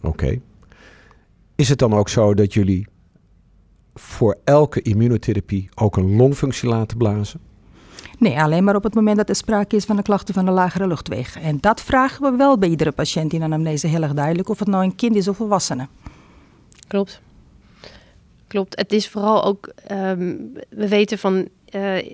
Oké. 0.00 0.08
Okay. 0.08 0.40
Is 1.54 1.68
het 1.68 1.78
dan 1.78 1.94
ook 1.94 2.08
zo 2.08 2.34
dat 2.34 2.54
jullie 2.54 2.86
voor 3.94 4.38
elke 4.44 4.82
immunotherapie 4.82 5.68
ook 5.74 5.96
een 5.96 6.16
longfunctie 6.16 6.68
laten 6.68 6.96
blazen? 6.96 7.40
Nee, 8.18 8.40
alleen 8.40 8.64
maar 8.64 8.76
op 8.76 8.82
het 8.82 8.94
moment 8.94 9.16
dat 9.16 9.28
er 9.28 9.34
sprake 9.34 9.76
is 9.76 9.84
van 9.84 9.96
de 9.96 10.02
klachten 10.02 10.34
van 10.34 10.44
de 10.44 10.50
lagere 10.50 10.86
luchtwegen. 10.86 11.42
En 11.42 11.58
dat 11.60 11.80
vragen 11.80 12.30
we 12.30 12.36
wel 12.36 12.58
bij 12.58 12.68
iedere 12.68 12.92
patiënt 12.92 13.32
in 13.32 13.42
anamnese 13.42 13.86
heel 13.86 14.02
erg 14.02 14.14
duidelijk, 14.14 14.48
of 14.48 14.58
het 14.58 14.68
nou 14.68 14.84
een 14.84 14.94
kind 14.94 15.16
is 15.16 15.28
of 15.28 15.36
volwassene. 15.36 15.88
Klopt. 16.88 17.20
Klopt. 18.48 18.76
Het 18.76 18.92
is 18.92 19.08
vooral 19.08 19.44
ook, 19.44 19.72
um, 19.92 20.52
we 20.68 20.88
weten 20.88 21.18
van 21.18 21.48
uh, 21.70 22.12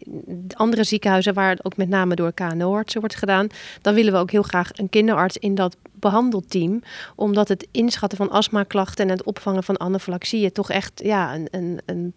andere 0.52 0.84
ziekenhuizen 0.84 1.34
waar 1.34 1.50
het 1.50 1.64
ook 1.64 1.76
met 1.76 1.88
name 1.88 2.14
door 2.14 2.32
KNO-artsen 2.32 3.00
wordt 3.00 3.16
gedaan, 3.16 3.46
dan 3.80 3.94
willen 3.94 4.12
we 4.12 4.18
ook 4.18 4.30
heel 4.30 4.42
graag 4.42 4.70
een 4.73 4.88
kinderarts 4.88 5.37
in 5.37 5.54
dat 5.54 5.76
behandelteam, 6.04 6.82
omdat 7.14 7.49
het 7.49 7.66
inschatten 7.70 8.18
van 8.18 8.30
astmaklachten 8.30 9.04
en 9.04 9.11
het 9.11 9.23
opvangen 9.23 9.62
van 9.62 9.80
anafylaxieën 9.80 10.52
toch 10.52 10.70
echt 10.70 10.92
ja, 11.04 11.34
een, 11.34 11.49
een, 11.50 11.80
een, 11.87 12.14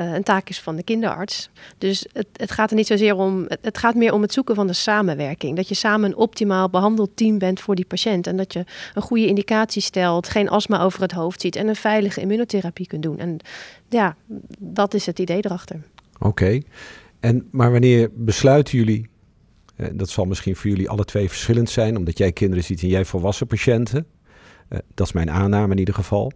uh, 0.00 0.12
een 0.12 0.22
taak 0.22 0.48
is 0.48 0.60
van 0.60 0.76
de 0.76 0.82
kinderarts. 0.82 1.50
Dus 1.78 2.06
het, 2.12 2.26
het 2.32 2.50
gaat 2.50 2.70
er 2.70 2.76
niet 2.76 2.86
zozeer 2.86 3.16
om, 3.16 3.46
het, 3.60 3.78
gaat 3.78 3.94
meer 3.94 4.12
om 4.12 4.22
het 4.22 4.32
zoeken 4.32 4.54
van 4.54 4.66
de 4.66 4.72
samenwerking. 4.72 5.56
Dat 5.56 5.68
je 5.68 5.74
samen 5.74 6.10
een 6.10 6.16
optimaal 6.16 6.70
behandelteam 6.70 7.38
bent 7.38 7.60
voor 7.60 7.74
die 7.74 7.84
patiënt 7.84 8.26
en 8.26 8.36
dat 8.36 8.52
je 8.52 8.64
een 8.94 9.02
goede 9.02 9.26
indicatie 9.26 9.82
stelt, 9.82 10.28
geen 10.28 10.48
astma 10.48 10.82
over 10.82 11.00
het 11.00 11.12
hoofd 11.12 11.40
ziet 11.40 11.56
en 11.56 11.68
een 11.68 11.76
veilige 11.76 12.20
immunotherapie 12.20 12.86
kunt 12.86 13.02
doen. 13.02 13.18
En 13.18 13.38
ja, 13.88 14.16
dat 14.58 14.94
is 14.94 15.06
het 15.06 15.18
idee 15.18 15.44
erachter. 15.44 15.80
Oké. 16.18 16.60
En, 17.20 17.48
maar 17.50 17.72
wanneer 17.72 18.10
besluiten 18.14 18.78
jullie, 18.78 19.08
eh, 19.76 19.86
dat 19.92 20.08
zal 20.08 20.24
misschien 20.24 20.56
voor 20.56 20.70
jullie 20.70 20.88
alle 20.88 21.04
twee 21.04 21.28
verschillend 21.28 21.70
zijn, 21.70 21.96
omdat 21.96 22.18
jij 22.18 22.32
kinderen 22.32 22.64
ziet 22.64 22.82
en 22.82 22.88
jij 22.88 23.04
volwassen 23.04 23.46
patiënten. 23.46 24.06
Eh, 24.68 24.78
dat 24.94 25.06
is 25.06 25.12
mijn 25.12 25.30
aanname 25.30 25.72
in 25.72 25.78
ieder 25.78 25.94
geval. 25.94 26.32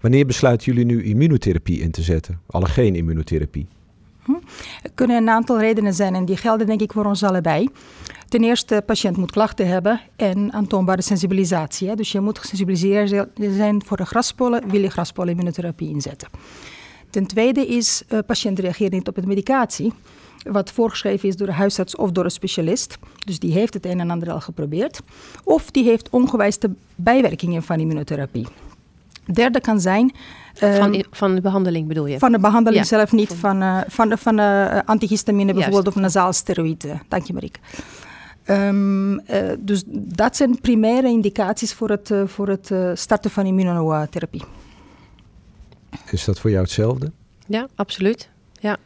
Wanneer 0.00 0.26
besluiten 0.26 0.72
jullie 0.72 0.84
nu 0.84 1.04
immunotherapie 1.04 1.80
in 1.80 1.90
te 1.90 2.02
zetten? 2.02 2.40
Allergeen 2.46 2.94
immunotherapie? 2.94 3.66
Hm. 4.22 4.32
Er 4.82 4.90
kunnen 4.94 5.16
een 5.16 5.28
aantal 5.28 5.58
redenen 5.58 5.94
zijn 5.94 6.14
en 6.14 6.24
die 6.24 6.36
gelden 6.36 6.66
denk 6.66 6.80
ik 6.80 6.92
voor 6.92 7.04
ons 7.04 7.22
allebei. 7.22 7.68
Ten 8.28 8.44
eerste, 8.44 8.74
de 8.74 8.82
patiënt 8.82 9.16
moet 9.16 9.30
klachten 9.30 9.68
hebben 9.68 10.00
en 10.16 10.52
aantoonbare 10.52 11.02
sensibilisatie. 11.02 11.88
Hè. 11.88 11.94
Dus 11.94 12.12
je 12.12 12.20
moet 12.20 12.38
gesensibiliseerd 12.38 13.26
zijn 13.34 13.84
voor 13.84 13.96
de 13.96 14.04
grasspollen, 14.04 14.70
wil 14.70 14.80
je 14.80 14.90
graspolenimmunotherapie 14.90 15.88
inzetten. 15.88 16.28
Ten 17.10 17.26
tweede 17.26 17.66
is, 17.66 18.02
de 18.08 18.16
uh, 18.16 18.20
patiënt 18.26 18.58
reageert 18.58 18.92
niet 18.92 19.08
op 19.08 19.14
de 19.14 19.26
medicatie, 19.26 19.92
wat 20.42 20.72
voorgeschreven 20.72 21.28
is 21.28 21.36
door 21.36 21.46
de 21.46 21.52
huisarts 21.52 21.96
of 21.96 22.10
door 22.10 22.24
een 22.24 22.30
specialist. 22.30 22.98
Dus 23.24 23.38
die 23.38 23.52
heeft 23.52 23.74
het 23.74 23.86
een 23.86 24.00
en 24.00 24.10
ander 24.10 24.30
al 24.30 24.40
geprobeerd. 24.40 25.00
Of 25.44 25.70
die 25.70 25.84
heeft 25.84 26.10
ongewijste 26.10 26.70
bijwerkingen 26.94 27.62
van 27.62 27.80
immunotherapie. 27.80 28.46
Derde 29.32 29.60
kan 29.60 29.80
zijn. 29.80 30.12
Uh, 30.62 30.74
van, 30.74 31.04
van 31.10 31.34
de 31.34 31.40
behandeling 31.40 31.88
bedoel 31.88 32.06
je? 32.06 32.18
Van 32.18 32.32
de 32.32 32.38
behandeling 32.38 32.82
ja. 32.82 32.88
zelf 32.88 33.12
niet, 33.12 33.32
van, 33.32 33.62
uh, 33.62 33.80
van 33.88 34.08
de, 34.08 34.16
van 34.16 34.36
de 34.36 34.82
antihistamine 34.84 35.52
bijvoorbeeld 35.52 35.84
Juist. 35.84 35.96
of 35.96 36.02
nasaalsteroïden. 36.02 37.02
Dank 37.08 37.26
je, 37.26 37.32
Marieke. 37.32 37.58
Um, 38.46 39.12
uh, 39.12 39.20
dus 39.58 39.82
dat 39.86 40.36
zijn 40.36 40.60
primaire 40.60 41.08
indicaties 41.08 41.72
voor 41.72 41.90
het, 41.90 42.10
uh, 42.10 42.22
voor 42.26 42.48
het 42.48 42.72
starten 42.94 43.30
van 43.30 43.46
immunotherapie. 43.46 44.42
Is 46.10 46.24
dat 46.24 46.40
voor 46.40 46.50
jou 46.50 46.62
hetzelfde? 46.62 47.12
Ja, 47.46 47.68
absoluut. 47.74 48.30
Ja. 48.60 48.76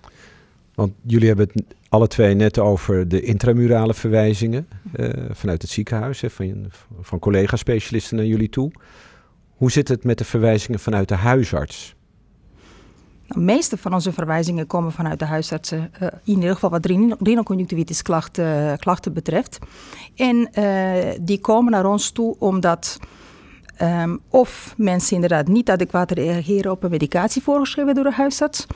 Want 0.75 0.93
jullie 1.03 1.29
hebben 1.29 1.49
het 1.53 1.65
alle 1.89 2.09
twee 2.09 2.35
net 2.35 2.59
over 2.59 3.09
de 3.09 3.23
intramurale 3.23 3.95
verwijzingen 3.95 4.69
uh, 4.97 5.09
vanuit 5.31 5.63
het 5.63 5.71
ziekenhuis, 5.71 6.21
hè, 6.21 6.31
van, 6.31 6.71
van 7.01 7.19
collega-specialisten 7.19 8.17
naar 8.17 8.27
jullie 8.27 8.49
toe. 8.49 8.73
Hoe 9.57 9.71
zit 9.71 9.89
het 9.89 10.05
met 10.05 10.19
de 10.19 10.25
verwijzingen 10.25 10.81
vanuit 10.81 11.09
de 11.09 11.15
huisarts? 11.15 11.95
Nou, 13.27 13.41
de 13.41 13.53
meeste 13.53 13.77
van 13.77 13.95
onze 13.95 14.13
verwijzingen 14.13 14.67
komen 14.67 14.93
vanuit 14.93 15.19
de 15.19 15.25
huisartsen, 15.25 15.91
uh, 16.03 16.09
in 16.25 16.35
ieder 16.35 16.55
geval 16.55 16.71
wat 16.71 16.87
rhinoconjunctivitis 17.21 18.03
klachten, 18.03 18.79
klachten 18.79 19.13
betreft. 19.13 19.59
En 20.15 20.51
die 21.21 21.41
komen 21.41 21.73
naar 21.73 21.87
ons 21.87 22.11
toe 22.11 22.37
omdat 22.39 22.99
Um, 23.83 24.21
of 24.29 24.75
mensen 24.77 25.15
inderdaad 25.15 25.49
niet 25.49 25.71
adequaat 25.71 26.11
reageren 26.11 26.71
op 26.71 26.83
een 26.83 26.91
medicatie 26.91 27.43
voorgeschreven 27.43 27.95
door 27.95 28.05
de 28.05 28.13
huisarts. 28.13 28.67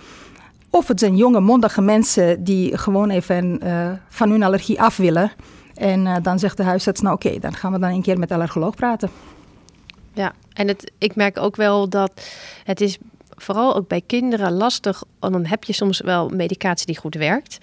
Of 0.71 0.89
het 0.89 1.01
zijn 1.01 1.17
jonge, 1.17 1.41
mondige 1.41 1.81
mensen 1.81 2.45
die 2.45 2.79
gewoon 2.79 3.11
even 3.11 3.61
uh, 3.67 3.91
van 4.09 4.31
hun 4.31 4.43
allergie 4.43 4.81
af 4.81 4.97
willen. 4.97 5.33
En 5.75 6.07
uh, 6.07 6.17
dan 6.23 6.39
zegt 6.39 6.57
de 6.57 6.63
huisarts, 6.63 7.01
nou 7.01 7.15
oké, 7.15 7.39
dan 7.39 7.55
gaan 7.55 7.73
we 7.73 7.79
dan 7.79 7.91
een 7.91 8.03
keer 8.03 8.19
met 8.19 8.33
allergoloog 8.33 8.75
praten. 8.75 9.11
Ja, 10.13 10.33
en 10.53 10.69
het, 10.69 10.93
ik 10.99 11.17
merk 11.17 11.39
ook 11.39 11.57
wel 11.57 11.89
dat 11.89 12.13
het 12.65 12.81
is 12.81 12.99
vooral 13.43 13.75
ook 13.75 13.89
bij 13.89 14.03
kinderen 14.07 14.53
lastig. 14.53 15.03
En 15.21 15.33
dan 15.33 15.47
heb 15.47 15.65
je 15.65 15.73
soms 15.73 16.01
wel 16.01 16.29
medicatie 16.29 16.87
die 16.87 16.99
goed 16.99 17.15
werkt. 17.15 17.59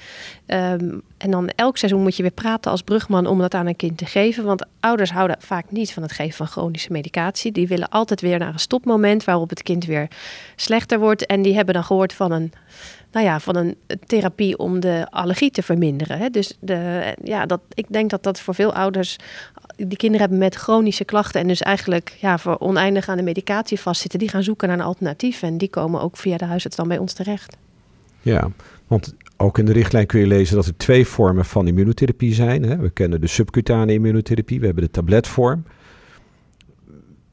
Um, 0.48 1.02
en 1.18 1.32
dan 1.32 1.50
elk 1.50 1.78
seizoen 1.78 2.02
moet 2.02 2.16
je 2.16 2.22
weer 2.22 2.32
praten 2.32 2.72
als 2.72 2.82
brugman 2.82 3.28
om 3.28 3.40
dat 3.40 3.54
aan 3.54 3.68
een 3.68 3.76
kind 3.76 3.98
te 3.98 4.06
geven. 4.06 4.44
Want 4.44 4.66
ouders 4.80 5.12
houden 5.12 5.38
vaak 5.40 5.72
niet 5.72 5.94
van 5.94 6.04
het 6.04 6.12
geven 6.12 6.36
van 6.36 6.48
chronische 6.48 6.92
medicatie. 6.92 7.52
Die 7.52 7.68
willen 7.68 7.90
altijd 7.90 8.22
weer 8.22 8.40
naar 8.40 8.54
een 8.54 8.60
stopmoment 8.60 9.24
waarop 9.24 9.50
het 9.50 9.64
kind 9.64 9.86
weer 9.86 10.08
slechter 10.56 11.00
wordt. 11.00 11.26
En 11.26 11.42
die 11.42 11.56
hebben 11.56 11.74
dan 11.74 11.84
gehoord 11.84 12.14
van 12.14 12.32
een 12.32 12.54
nou 13.16 13.28
ja, 13.28 13.40
van 13.40 13.56
een 13.56 13.76
therapie 14.06 14.58
om 14.58 14.80
de 14.80 15.08
allergie 15.10 15.52
te 15.52 15.64
verminderen. 15.64 16.18
Hè. 16.18 16.30
Dus 16.30 16.58
de, 16.60 17.14
ja, 17.24 17.46
dat, 17.46 17.62
ik 17.74 17.86
denk 17.90 18.10
dat 18.10 18.24
dat 18.24 18.40
voor 18.40 18.56
veel 18.56 18.74
ouders 18.74 19.18
die 19.76 19.98
kinderen 19.98 20.20
hebben 20.20 20.38
met 20.38 20.56
chronische 20.56 21.06
klachten 21.06 21.42
en 21.42 21.48
dus 21.48 21.62
eigenlijk 21.62 22.18
ja, 22.20 22.38
voor 22.38 22.58
oneindig 22.60 23.10
aan 23.10 23.18
de 23.18 23.24
medicatie 23.24 23.80
vastzitten, 23.80 24.20
die 24.20 24.30
gaan 24.30 24.44
zoeken 24.44 24.68
naar 24.68 24.78
een 24.78 24.84
alternatief 24.84 25.42
en 25.42 25.58
die 25.58 25.70
komen 25.70 26.02
ook 26.02 26.18
via 26.18 26.38
de 26.38 26.46
huisarts 26.46 26.76
dan 26.76 26.88
bij 26.88 26.98
ons 26.98 27.14
terecht. 27.14 27.58
Ja, 28.22 28.52
want 28.88 29.14
ook 29.38 29.58
in 29.58 29.66
de 29.66 29.74
richtlijn 29.74 30.06
kun 30.06 30.20
je 30.20 30.28
lezen 30.28 30.56
dat 30.56 30.66
er 30.66 30.78
twee 30.78 31.08
vormen 31.08 31.46
van 31.46 31.68
immunotherapie 31.68 32.34
zijn. 32.34 32.64
Hè. 32.64 32.78
We 32.78 32.90
kennen 32.90 33.22
de 33.22 33.28
subcutane 33.28 33.94
immunotherapie, 33.94 34.60
we 34.60 34.66
hebben 34.66 34.84
de 34.84 34.92
tabletvorm. 34.92 35.64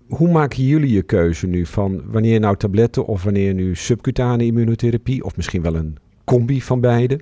Hoe 0.08 0.30
maken 0.30 0.64
jullie 0.64 0.92
je 0.92 1.02
keuze 1.02 1.46
nu 1.46 1.66
van 1.66 2.02
wanneer 2.10 2.40
nou 2.40 2.56
tabletten 2.56 3.06
of 3.06 3.22
wanneer 3.22 3.54
nu 3.54 3.74
subcutane 3.74 4.44
immunotherapie 4.44 5.24
of 5.24 5.36
misschien 5.36 5.62
wel 5.62 5.74
een 5.74 5.96
combi 6.24 6.62
van 6.62 6.80
beide? 6.80 7.20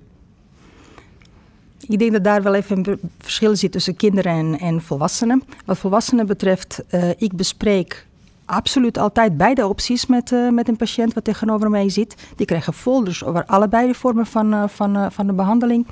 Ik 1.88 1.98
denk 1.98 2.12
dat 2.12 2.24
daar 2.24 2.42
wel 2.42 2.54
even 2.54 2.88
een 2.88 2.98
verschil 3.18 3.56
zit 3.56 3.72
tussen 3.72 3.96
kinderen 3.96 4.32
en, 4.32 4.58
en 4.58 4.82
volwassenen. 4.82 5.42
Wat 5.66 5.78
volwassenen 5.78 6.26
betreft, 6.26 6.84
uh, 6.90 7.10
ik 7.16 7.36
bespreek 7.36 8.06
absoluut 8.44 8.98
altijd 8.98 9.36
beide 9.36 9.66
opties 9.66 10.06
met, 10.06 10.30
uh, 10.30 10.50
met 10.50 10.68
een 10.68 10.76
patiënt 10.76 11.14
wat 11.14 11.24
tegenover 11.24 11.70
mij 11.70 11.88
zit. 11.88 12.14
Die 12.36 12.46
krijgen 12.46 12.72
folders 12.72 13.24
over 13.24 13.44
allebei 13.46 13.86
de 13.86 13.94
vormen 13.94 14.26
van, 14.26 14.54
uh, 14.54 14.68
van, 14.68 15.12
van 15.12 15.26
de 15.26 15.32
behandeling. 15.32 15.86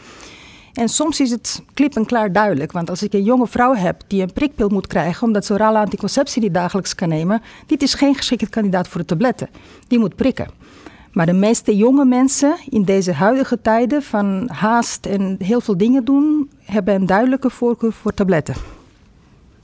En 0.78 0.88
soms 0.88 1.20
is 1.20 1.30
het 1.30 1.62
klip 1.74 1.96
en 1.96 2.06
klaar 2.06 2.32
duidelijk. 2.32 2.72
Want 2.72 2.90
als 2.90 3.02
ik 3.02 3.12
een 3.12 3.22
jonge 3.22 3.46
vrouw 3.46 3.74
heb 3.74 4.02
die 4.06 4.22
een 4.22 4.32
prikpil 4.32 4.68
moet 4.68 4.86
krijgen 4.86 5.26
omdat 5.26 5.44
ze 5.44 5.52
orale 5.52 5.78
anticonceptie 5.78 6.40
die 6.40 6.50
dagelijks 6.50 6.94
kan 6.94 7.08
nemen, 7.08 7.42
dit 7.66 7.82
is 7.82 7.94
geen 7.94 8.14
geschikte 8.14 8.48
kandidaat 8.48 8.88
voor 8.88 9.00
de 9.00 9.06
tabletten. 9.06 9.48
Die 9.88 9.98
moet 9.98 10.16
prikken. 10.16 10.50
Maar 11.12 11.26
de 11.26 11.32
meeste 11.32 11.76
jonge 11.76 12.04
mensen 12.04 12.56
in 12.68 12.84
deze 12.84 13.12
huidige 13.12 13.60
tijden 13.62 14.02
van 14.02 14.48
haast 14.52 15.06
en 15.06 15.36
heel 15.42 15.60
veel 15.60 15.76
dingen 15.76 16.04
doen, 16.04 16.50
hebben 16.64 16.94
een 16.94 17.06
duidelijke 17.06 17.50
voorkeur 17.50 17.92
voor 17.92 18.14
tabletten. 18.14 18.54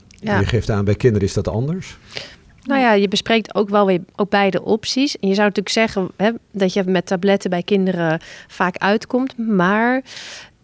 Ja. 0.07 0.39
Je 0.39 0.45
geeft 0.45 0.69
aan, 0.69 0.85
bij 0.85 0.95
kinderen 0.95 1.27
is 1.27 1.33
dat 1.33 1.47
anders? 1.47 1.97
Nou 2.63 2.81
ja, 2.81 2.93
je 2.93 3.07
bespreekt 3.07 3.55
ook 3.55 3.69
wel 3.69 3.85
weer 3.85 4.01
ook 4.15 4.29
beide 4.29 4.63
opties. 4.63 5.19
En 5.19 5.27
je 5.27 5.33
zou 5.33 5.47
natuurlijk 5.47 5.75
zeggen 5.75 6.09
hè, 6.15 6.31
dat 6.51 6.73
je 6.73 6.83
met 6.83 7.05
tabletten 7.05 7.49
bij 7.49 7.63
kinderen 7.63 8.19
vaak 8.47 8.77
uitkomt. 8.77 9.37
Maar 9.37 10.03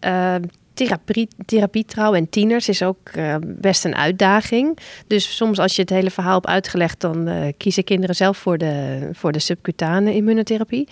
uh, 0.04 0.34
therapie, 0.74 1.28
therapietrouw 1.46 2.14
en 2.14 2.28
tieners 2.28 2.68
is 2.68 2.82
ook 2.82 3.10
uh, 3.16 3.34
best 3.40 3.84
een 3.84 3.96
uitdaging. 3.96 4.78
Dus 5.06 5.36
soms 5.36 5.58
als 5.58 5.76
je 5.76 5.82
het 5.82 5.90
hele 5.90 6.10
verhaal 6.10 6.34
hebt 6.34 6.46
uitgelegd, 6.46 7.00
dan 7.00 7.28
uh, 7.28 7.48
kiezen 7.56 7.84
kinderen 7.84 8.16
zelf 8.16 8.36
voor 8.36 8.58
de, 8.58 9.08
voor 9.12 9.32
de 9.32 9.38
subcutane 9.38 10.14
immunotherapie. 10.14 10.88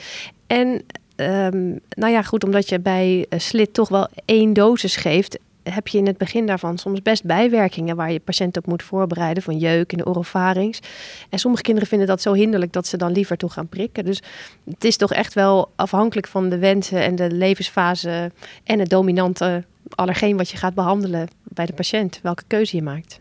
En 0.47 0.83
um, 1.17 1.81
nou 1.89 2.13
ja, 2.13 2.23
goed, 2.23 2.45
omdat 2.45 2.69
je 2.69 2.81
bij 2.81 3.27
SLIT 3.31 3.75
toch 3.75 3.89
wel 3.89 4.09
één 4.25 4.53
dosis 4.53 4.97
geeft 4.97 5.39
heb 5.63 5.89
je 5.89 5.99
in 5.99 6.07
het 6.07 6.19
begin 6.19 6.47
daarvan 6.47 6.79
soms 6.79 7.03
best 7.03 7.25
bijwerkingen 7.25 7.97
waar 7.97 8.13
je 8.13 8.21
patiënt 8.21 8.57
op 8.57 8.67
moet 8.67 8.83
voorbereiden, 8.83 9.43
van 9.43 9.59
jeuk 9.59 9.93
in 9.93 9.99
de 9.99 10.07
orofarings. 10.07 10.81
En 11.29 11.39
sommige 11.39 11.63
kinderen 11.63 11.89
vinden 11.89 12.07
dat 12.07 12.23
zo 12.23 12.33
hinderlijk 12.33 12.73
dat 12.73 12.87
ze 12.87 12.97
dan 12.97 13.13
liever 13.13 13.37
toe 13.37 13.51
gaan 13.51 13.69
prikken. 13.69 14.05
Dus 14.05 14.23
het 14.65 14.85
is 14.85 14.97
toch 14.97 15.13
echt 15.13 15.35
wel 15.35 15.73
afhankelijk 15.77 16.27
van 16.27 16.49
de 16.49 16.59
wensen 16.59 17.03
en 17.03 17.15
de 17.17 17.31
levensfase 17.31 18.33
en 18.65 18.79
het 18.79 18.89
dominante 18.89 19.65
allergeen 19.89 20.37
wat 20.37 20.51
je 20.51 20.57
gaat 20.57 20.75
behandelen 20.75 21.29
bij 21.43 21.67
de 21.67 21.73
patiënt, 21.73 22.21
welke 22.23 22.43
keuze 22.47 22.77
je 22.77 22.83
maakt. 22.83 23.21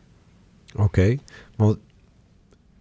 Oké, 0.75 1.15
want 1.55 1.77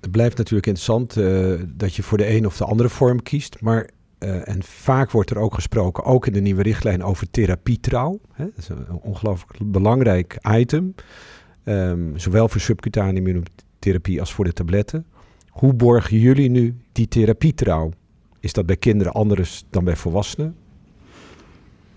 het 0.00 0.10
blijft 0.10 0.36
natuurlijk 0.36 0.66
interessant 0.66 1.16
uh, 1.16 1.60
dat 1.66 1.94
je 1.94 2.02
voor 2.02 2.18
de 2.18 2.28
een 2.28 2.46
of 2.46 2.56
de 2.56 2.64
andere 2.64 2.88
vorm 2.88 3.22
kiest, 3.22 3.60
maar 3.60 3.90
uh, 4.18 4.48
en 4.48 4.62
vaak 4.62 5.10
wordt 5.10 5.30
er 5.30 5.38
ook 5.38 5.54
gesproken, 5.54 6.04
ook 6.04 6.26
in 6.26 6.32
de 6.32 6.40
nieuwe 6.40 6.62
richtlijn, 6.62 7.04
over 7.04 7.30
therapietrouw. 7.30 8.20
Hè? 8.32 8.44
Dat 8.44 8.56
is 8.56 8.68
een 8.68 9.00
ongelooflijk 9.02 9.72
belangrijk 9.72 10.38
item. 10.50 10.94
Um, 11.64 12.12
zowel 12.16 12.48
voor 12.48 12.60
subcutane 12.60 13.12
immunotherapie 13.12 14.20
als 14.20 14.32
voor 14.32 14.44
de 14.44 14.52
tabletten. 14.52 15.06
Hoe 15.48 15.74
borgen 15.74 16.18
jullie 16.18 16.50
nu 16.50 16.76
die 16.92 17.08
therapietrouw? 17.08 17.90
Is 18.40 18.52
dat 18.52 18.66
bij 18.66 18.76
kinderen 18.76 19.12
anders 19.12 19.64
dan 19.70 19.84
bij 19.84 19.96
volwassenen? 19.96 20.56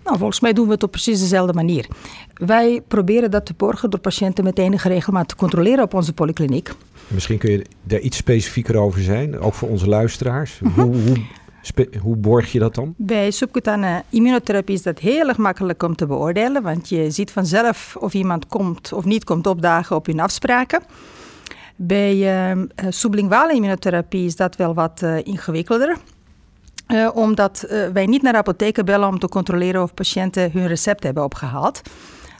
Nou, 0.04 0.18
volgens 0.18 0.40
mij 0.40 0.52
doen 0.52 0.66
we 0.66 0.72
het 0.72 0.82
op 0.82 0.90
precies 0.90 1.20
dezelfde 1.20 1.52
manier. 1.52 1.88
Wij 2.34 2.82
proberen 2.88 3.30
dat 3.30 3.46
te 3.46 3.54
borgen 3.56 3.90
door 3.90 4.00
patiënten 4.00 4.44
met 4.44 4.58
enige 4.58 4.88
regelmaat 4.88 5.28
te 5.28 5.36
controleren 5.36 5.84
op 5.84 5.94
onze 5.94 6.12
polykliniek. 6.12 6.70
Misschien 7.06 7.38
kun 7.38 7.50
je 7.50 7.66
daar 7.82 8.00
iets 8.00 8.16
specifieker 8.16 8.76
over 8.76 9.00
zijn, 9.00 9.38
ook 9.38 9.54
voor 9.54 9.68
onze 9.68 9.88
luisteraars. 9.88 10.60
Hoe, 10.74 10.84
hoe 10.84 11.16
hoe 12.00 12.16
borg 12.16 12.52
je 12.52 12.58
dat 12.58 12.74
dan? 12.74 12.94
Bij 12.96 13.30
subcutane 13.30 14.02
immunotherapie 14.08 14.74
is 14.74 14.82
dat 14.82 14.98
heel 14.98 15.28
erg 15.28 15.36
makkelijk 15.36 15.82
om 15.82 15.96
te 15.96 16.06
beoordelen, 16.06 16.62
want 16.62 16.88
je 16.88 17.10
ziet 17.10 17.30
vanzelf 17.30 17.96
of 18.00 18.14
iemand 18.14 18.46
komt 18.46 18.92
of 18.92 19.04
niet 19.04 19.24
komt 19.24 19.46
opdagen 19.46 19.96
op 19.96 20.06
hun 20.06 20.20
afspraken. 20.20 20.82
Bij 21.76 22.16
uh, 22.54 22.62
sublinguale 22.88 23.54
immunotherapie 23.54 24.24
is 24.24 24.36
dat 24.36 24.56
wel 24.56 24.74
wat 24.74 25.00
uh, 25.04 25.16
ingewikkelder. 25.22 25.96
Omdat 27.14 27.66
wij 27.92 28.06
niet 28.06 28.22
naar 28.22 28.34
apotheken 28.34 28.84
bellen 28.84 29.08
om 29.08 29.18
te 29.18 29.28
controleren 29.28 29.82
of 29.82 29.94
patiënten 29.94 30.52
hun 30.52 30.66
recept 30.66 31.02
hebben 31.02 31.24
opgehaald. 31.24 31.82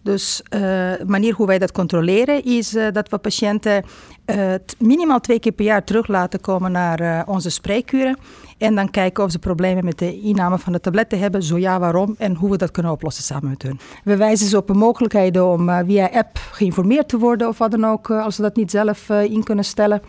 Dus 0.02 0.42
de 0.49 0.99
uh, 1.00 1.06
manier 1.09 1.35
hoe 1.35 1.47
wij 1.47 1.59
dat 1.59 1.73
controleren 1.73 2.44
is 2.44 2.75
uh, 2.75 2.87
dat 2.92 3.09
we 3.09 3.18
patiënten 3.18 3.85
uh, 4.26 4.54
minimaal 4.78 5.21
twee 5.21 5.38
keer 5.38 5.52
per 5.52 5.64
jaar 5.64 5.85
terug 5.85 6.06
laten 6.06 6.40
komen 6.40 6.73
naar 6.73 7.26
onze 7.26 7.50
spreekuren. 7.50 8.18
En 8.59 8.75
dan 8.75 8.90
kijken 8.90 9.25
of 9.25 9.30
ze 9.30 9.38
problemen 9.38 9.85
met 9.85 9.99
de 9.99 10.21
inname 10.21 10.59
van 10.59 10.73
de 10.73 10.80
tabletten 10.80 11.18
hebben. 11.18 11.42
Zo 11.42 11.59
ja, 11.59 11.78
waarom 11.78 12.14
en 12.18 12.35
hoe 12.35 12.50
we 12.50 12.56
dat 12.56 12.71
kunnen 12.71 12.92
oplossen 12.92 13.25
samen 13.25 13.49
met 13.49 13.62
hun. 13.62 13.80
We 14.04 14.16
wijzen 14.16 14.47
ze 14.47 14.56
op 14.56 14.66
de 14.66 14.75
mogelijkheden 14.75 15.47
om 15.47 15.71
via 15.87 16.11
app 16.12 16.38
geïnformeerd 16.50 17.09
te 17.09 17.18
worden 17.18 17.49
of 17.49 17.59
wat 17.59 17.71
dan 17.71 17.85
ook, 17.85 18.11
als 18.11 18.35
ze 18.37 18.42
dat 18.42 18.56
niet 18.56 18.71
zelf 18.71 19.09
in 19.09 19.42
kunnen 19.42 19.64
stellen. 19.64 20.02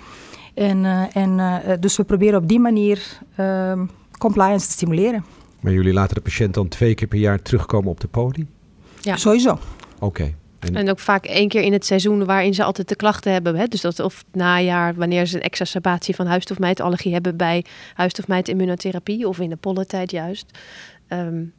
En, 0.53 0.85
en 1.13 1.61
dus 1.79 1.97
we 1.97 2.03
proberen 2.03 2.39
op 2.39 2.47
die 2.47 2.59
manier 2.59 3.19
ehm, 3.35 3.85
compliance 4.17 4.65
te 4.65 4.71
stimuleren. 4.71 5.25
Maar 5.59 5.73
jullie 5.73 5.93
laten 5.93 6.15
de 6.15 6.21
patiënt 6.21 6.53
dan 6.53 6.67
twee 6.67 6.95
keer 6.95 7.07
per 7.07 7.19
jaar 7.19 7.41
terugkomen 7.41 7.89
op 7.91 7.99
de 7.99 8.07
poli? 8.07 8.47
Ja, 9.01 9.17
sowieso. 9.17 9.57
Oké. 10.03 10.33
En, 10.73 10.89
ook 10.89 10.99
vaak 10.99 11.25
één 11.25 11.47
keer 11.47 11.61
in 11.61 11.73
het 11.73 11.85
seizoen 11.85 12.25
waarin 12.25 12.53
ze 12.53 12.63
altijd 12.63 12.89
de 12.89 12.95
klachten 12.95 13.31
hebben. 13.31 13.55
Hè? 13.55 13.67
Dus 13.67 13.81
dat 13.81 13.99
of 13.99 14.23
najaar, 14.31 14.95
wanneer 14.95 15.25
ze 15.25 15.35
een 15.35 15.43
exacerbatie 15.43 16.15
van 16.15 16.25
huisstofmijtallergie 16.25 17.13
hebben 17.13 17.37
bij 17.37 17.65
huisstofmijt 17.93 18.47
immunotherapie 18.47 19.27
of 19.27 19.39
in 19.39 19.49
de 19.49 19.55
pollentijd 19.55 20.11
juist. 20.11 20.57
Um, 21.09 21.53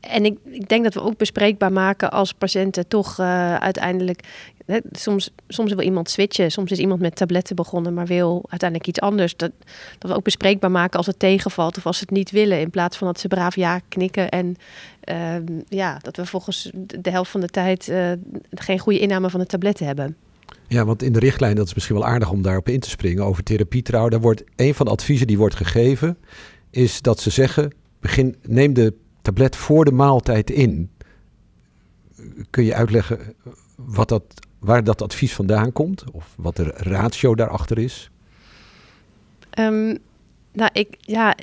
en 0.00 0.24
ik, 0.24 0.38
ik, 0.44 0.68
denk 0.68 0.84
dat 0.84 0.94
we 0.94 1.02
ook 1.02 1.16
bespreekbaar 1.16 1.72
maken 1.72 2.10
als 2.10 2.32
patiënten 2.32 2.88
toch 2.88 3.18
uh, 3.20 3.54
uiteindelijk. 3.54 4.22
Hè, 4.66 4.78
soms, 4.92 5.30
soms 5.48 5.72
wil 5.72 5.84
iemand 5.84 6.10
switchen, 6.10 6.50
soms 6.50 6.70
is 6.70 6.78
iemand 6.78 7.00
met 7.00 7.16
tabletten 7.16 7.56
begonnen, 7.56 7.94
maar 7.94 8.06
wil 8.06 8.44
uiteindelijk 8.48 8.88
iets 8.88 9.00
anders. 9.00 9.36
Dat, 9.36 9.50
dat 9.98 10.10
we 10.10 10.16
ook 10.16 10.24
bespreekbaar 10.24 10.70
maken 10.70 10.98
als 10.98 11.06
het 11.06 11.18
tegenvalt 11.18 11.76
of 11.76 11.86
als 11.86 11.98
ze 11.98 12.04
het 12.04 12.14
niet 12.14 12.30
willen, 12.30 12.60
in 12.60 12.70
plaats 12.70 12.96
van 12.96 13.06
dat 13.06 13.20
ze 13.20 13.28
braaf 13.28 13.56
ja 13.56 13.80
knikken 13.88 14.28
en 14.28 14.56
uh, 15.10 15.34
ja, 15.68 15.98
dat 15.98 16.16
we 16.16 16.26
volgens 16.26 16.70
de 16.74 17.10
helft 17.10 17.30
van 17.30 17.40
de 17.40 17.48
tijd 17.48 17.88
uh, 17.88 18.12
geen 18.50 18.78
goede 18.78 18.98
inname 18.98 19.30
van 19.30 19.40
de 19.40 19.46
tabletten 19.46 19.86
hebben. 19.86 20.16
Ja, 20.68 20.84
want 20.84 21.02
in 21.02 21.12
de 21.12 21.18
richtlijn, 21.18 21.56
dat 21.56 21.66
is 21.66 21.74
misschien 21.74 21.96
wel 21.96 22.06
aardig 22.06 22.30
om 22.30 22.42
daarop 22.42 22.68
in 22.68 22.80
te 22.80 22.90
springen, 22.90 23.24
over 23.24 23.42
therapietrouw, 23.42 24.08
daar 24.08 24.20
wordt 24.20 24.44
een 24.56 24.74
van 24.74 24.86
de 24.86 24.92
adviezen 24.92 25.26
die 25.26 25.38
wordt 25.38 25.54
gegeven, 25.54 26.16
is 26.70 27.02
dat 27.02 27.20
ze 27.20 27.30
zeggen, 27.30 27.72
begin, 28.04 28.36
neem 28.42 28.72
de 28.72 28.94
tablet 29.22 29.56
voor 29.56 29.84
de 29.84 29.92
maaltijd 29.92 30.50
in. 30.50 30.90
Kun 32.50 32.64
je 32.64 32.74
uitleggen 32.74 33.34
wat 33.76 34.08
dat, 34.08 34.22
waar 34.58 34.84
dat 34.84 35.02
advies 35.02 35.34
vandaan 35.34 35.72
komt? 35.72 36.10
Of 36.10 36.34
wat 36.36 36.56
de 36.56 36.64
ratio 36.64 37.34
daarachter 37.34 37.78
is? 37.78 38.10
Um, 39.58 39.98
nou, 40.54 40.70
ik, 40.72 40.88
ja, 41.00 41.34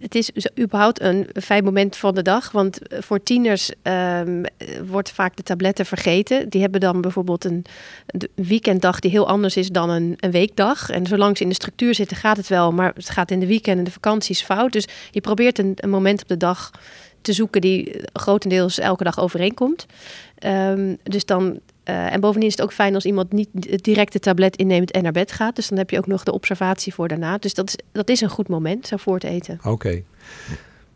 het 0.00 0.14
is 0.14 0.30
überhaupt 0.58 1.00
een 1.00 1.28
fijn 1.42 1.64
moment 1.64 1.96
van 1.96 2.14
de 2.14 2.22
dag. 2.22 2.52
Want 2.52 2.78
voor 2.88 3.22
tieners 3.22 3.70
um, 3.82 4.44
wordt 4.86 5.10
vaak 5.10 5.36
de 5.36 5.42
tabletten 5.42 5.86
vergeten. 5.86 6.48
Die 6.48 6.60
hebben 6.60 6.80
dan 6.80 7.00
bijvoorbeeld 7.00 7.44
een, 7.44 7.64
weekenddag 8.34 9.00
die 9.00 9.10
heel 9.10 9.28
anders 9.28 9.56
is 9.56 9.68
dan 9.68 9.90
een, 9.90 10.14
een 10.16 10.30
weekdag. 10.30 10.90
En 10.90 11.06
zolang 11.06 11.36
ze 11.36 11.42
in 11.42 11.48
de 11.48 11.54
structuur 11.54 11.94
zitten, 11.94 12.16
gaat 12.16 12.36
het 12.36 12.48
wel. 12.48 12.72
Maar 12.72 12.92
het 12.94 13.10
gaat 13.10 13.30
in 13.30 13.40
de 13.40 13.46
weekend 13.46 13.78
en 13.78 13.84
de 13.84 13.90
vakanties 13.90 14.42
fout. 14.42 14.72
Dus 14.72 14.86
je 15.10 15.20
probeert 15.20 15.58
een, 15.58 15.76
moment 15.86 16.22
op 16.22 16.28
de 16.28 16.36
dag 16.36 16.70
te 17.20 17.32
zoeken 17.32 17.60
die 17.60 18.02
grotendeels 18.12 18.78
elke 18.78 19.04
dag 19.04 19.18
overeenkomt. 19.18 19.86
Um, 20.46 20.98
dus 21.02 21.24
dan, 21.24 21.60
uh, 21.84 22.12
en 22.12 22.20
bovendien 22.20 22.48
is 22.48 22.56
het 22.56 22.64
ook 22.64 22.72
fijn 22.72 22.94
als 22.94 23.04
iemand 23.04 23.32
niet 23.32 23.48
direct 23.84 24.12
de 24.12 24.18
tablet 24.18 24.56
inneemt 24.56 24.90
en 24.90 25.02
naar 25.02 25.12
bed 25.12 25.32
gaat. 25.32 25.56
Dus 25.56 25.68
dan 25.68 25.78
heb 25.78 25.90
je 25.90 25.98
ook 25.98 26.06
nog 26.06 26.22
de 26.22 26.32
observatie 26.32 26.94
voor 26.94 27.08
daarna. 27.08 27.38
Dus 27.38 27.54
dat 27.54 27.68
is, 27.68 27.76
dat 27.92 28.08
is 28.08 28.20
een 28.20 28.28
goed 28.28 28.48
moment, 28.48 28.86
zo 28.86 28.96
voor 28.96 29.14
het 29.14 29.24
eten. 29.24 29.54
Oké. 29.58 29.68
Okay. 29.68 30.04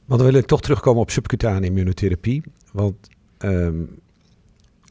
Want 0.04 0.20
dan 0.20 0.30
wil 0.30 0.40
ik 0.40 0.46
toch 0.46 0.60
terugkomen 0.60 1.02
op 1.02 1.10
subcutane 1.10 1.66
immunotherapie. 1.66 2.42
Want 2.72 2.94
um, 3.38 3.98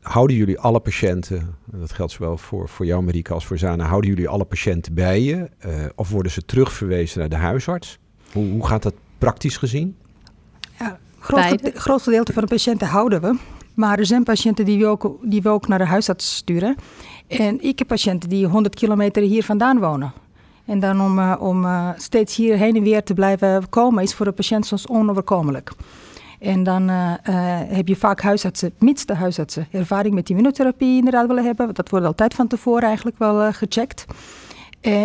houden 0.01 0.36
jullie 0.36 0.60
alle 0.60 0.79
patiënten, 0.79 1.56
dat 1.65 1.91
geldt 1.91 2.12
zowel 2.12 2.38
voor, 2.38 2.69
voor 2.69 2.86
jou 2.86 3.03
Marieke 3.03 3.34
als 3.34 3.45
voor 3.45 3.58
Zana, 3.58 3.86
houden 3.86 4.10
jullie 4.10 4.27
alle 4.27 4.45
patiënten 4.45 4.93
bij 4.93 5.21
je? 5.21 5.49
Uh, 5.65 5.86
of 5.95 6.10
worden 6.10 6.32
ze 6.32 6.45
terugverwezen 6.45 7.19
naar 7.19 7.29
de 7.29 7.36
huisarts? 7.36 7.97
Hoe, 8.32 8.49
hoe 8.49 8.67
gaat 8.67 8.84
dat 8.84 8.93
praktisch 9.17 9.58
gezien? 9.58 9.95
Ja, 10.79 10.99
groot, 11.19 11.71
groot 11.73 12.01
gedeelte 12.01 12.34
van 12.34 12.41
de 12.43 12.49
patiënten 12.49 12.88
houden 12.88 13.21
we. 13.21 13.38
Maar 13.73 13.99
er 13.99 14.05
zijn 14.05 14.23
patiënten 14.23 14.65
die 14.65 14.79
we, 14.79 14.86
ook, 14.86 15.17
die 15.21 15.41
we 15.41 15.49
ook 15.49 15.67
naar 15.67 15.77
de 15.77 15.86
huisarts 15.86 16.36
sturen. 16.36 16.75
En 17.27 17.63
ik 17.63 17.79
heb 17.79 17.88
patiënten 17.88 18.29
die 18.29 18.47
100 18.47 18.75
kilometer 18.75 19.23
hier 19.23 19.43
vandaan 19.43 19.79
wonen. 19.79 20.13
En 20.65 20.79
dan 20.79 21.01
om, 21.01 21.19
uh, 21.19 21.36
om 21.39 21.65
uh, 21.65 21.89
steeds 21.97 22.36
hier 22.36 22.57
heen 22.57 22.75
en 22.75 22.83
weer 22.83 23.03
te 23.03 23.13
blijven 23.13 23.69
komen, 23.69 24.03
is 24.03 24.13
voor 24.13 24.25
de 24.25 24.31
patiënt 24.31 24.65
soms 24.65 24.88
onoverkomelijk. 24.88 25.71
En 26.39 26.63
dan 26.63 26.89
uh, 26.89 27.13
heb 27.67 27.88
je 27.88 27.95
vaak 27.95 28.21
huisartsen, 28.21 28.73
mits 28.79 29.05
de 29.05 29.15
huisartsen 29.15 29.67
ervaring 29.71 30.13
met 30.13 30.29
immunotherapie 30.29 30.97
inderdaad 30.97 31.27
willen 31.27 31.43
hebben. 31.43 31.73
Dat 31.73 31.89
wordt 31.89 32.05
altijd 32.05 32.33
van 32.33 32.47
tevoren 32.47 32.83
eigenlijk 32.83 33.17
wel 33.17 33.51
gecheckt. 33.51 34.05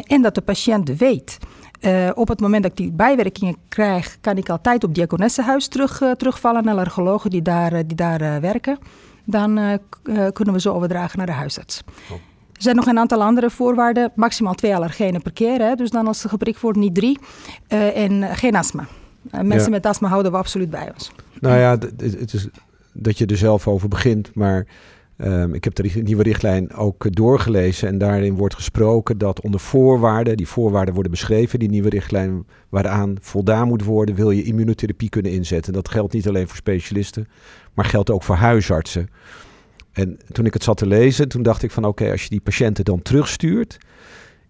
en 0.02 0.22
dat 0.22 0.34
de 0.34 0.40
patiënt 0.40 0.96
weet 0.96 1.38
uh, 1.80 2.10
op 2.14 2.28
het 2.28 2.40
moment 2.40 2.62
dat 2.62 2.70
ik 2.70 2.76
die 2.76 2.92
bijwerkingen 2.92 3.56
krijg, 3.68 4.16
kan 4.20 4.36
ik 4.36 4.48
altijd 4.48 4.84
op 4.84 4.94
Diakonessenhuis 4.94 5.68
terug, 5.68 6.00
uh, 6.00 6.10
terugvallen 6.10 6.64
naar 6.64 6.74
allergologen 6.74 7.30
die 7.30 7.42
daar, 7.42 7.72
uh, 7.72 7.78
die 7.86 7.96
daar 7.96 8.40
werken. 8.40 8.78
Dan 9.24 9.80
kunnen 10.32 10.54
we 10.54 10.60
ze 10.60 10.72
overdragen 10.72 11.18
naar 11.18 11.26
de 11.26 11.32
huisarts. 11.32 11.82
Oh. 12.10 12.16
Er 12.52 12.62
zijn 12.64 12.76
nog 12.76 12.86
een 12.86 12.98
aantal 12.98 13.22
andere 13.22 13.50
voorwaarden. 13.50 14.12
Maximaal 14.14 14.54
twee 14.54 14.74
allergenen 14.74 15.22
per 15.22 15.32
keer. 15.32 15.60
Hè? 15.60 15.74
Dus 15.74 15.90
dan 15.90 16.06
als 16.06 16.22
er 16.22 16.28
geprikt 16.28 16.60
wordt 16.60 16.78
niet 16.78 16.94
drie. 16.94 17.18
en 17.94 18.36
geen 18.36 18.56
astma. 18.56 18.86
mensen 19.30 19.58
ja. 19.58 19.68
met 19.68 19.86
astma 19.86 20.08
houden 20.08 20.32
we 20.32 20.38
absoluut 20.38 20.70
bij 20.70 20.90
ons. 20.92 21.12
Nou 21.40 21.58
ja, 21.58 21.70
het 21.96 22.34
is 22.34 22.48
dat 22.92 23.18
je 23.18 23.26
er 23.26 23.36
zelf 23.36 23.68
over 23.68 23.88
begint, 23.88 24.34
maar 24.34 24.66
ehm, 25.18 25.54
ik 25.54 25.64
heb 25.64 25.74
de 25.74 26.00
nieuwe 26.02 26.22
richtlijn 26.22 26.74
ook 26.74 27.14
doorgelezen 27.14 27.88
en 27.88 27.98
daarin 27.98 28.34
wordt 28.34 28.54
gesproken 28.54 29.18
dat 29.18 29.40
onder 29.40 29.60
voorwaarden, 29.60 30.36
die 30.36 30.48
voorwaarden 30.48 30.94
worden 30.94 31.12
beschreven, 31.12 31.58
die 31.58 31.70
nieuwe 31.70 31.88
richtlijn 31.88 32.46
waaraan 32.68 33.16
voldaan 33.20 33.68
moet 33.68 33.84
worden, 33.84 34.14
wil 34.14 34.30
je 34.30 34.42
immunotherapie 34.42 35.08
kunnen 35.08 35.32
inzetten. 35.32 35.72
Dat 35.72 35.88
geldt 35.88 36.12
niet 36.12 36.28
alleen 36.28 36.48
voor 36.48 36.56
specialisten, 36.56 37.28
maar 37.74 37.84
geldt 37.84 38.10
ook 38.10 38.22
voor 38.22 38.34
huisartsen. 38.34 39.08
En 39.92 40.18
toen 40.32 40.46
ik 40.46 40.52
het 40.52 40.62
zat 40.62 40.76
te 40.76 40.86
lezen, 40.86 41.28
toen 41.28 41.42
dacht 41.42 41.62
ik 41.62 41.70
van 41.70 41.84
oké, 41.84 42.10
als 42.10 42.22
je 42.22 42.28
die 42.28 42.40
patiënten 42.40 42.84
dan 42.84 43.02
terugstuurt, 43.02 43.78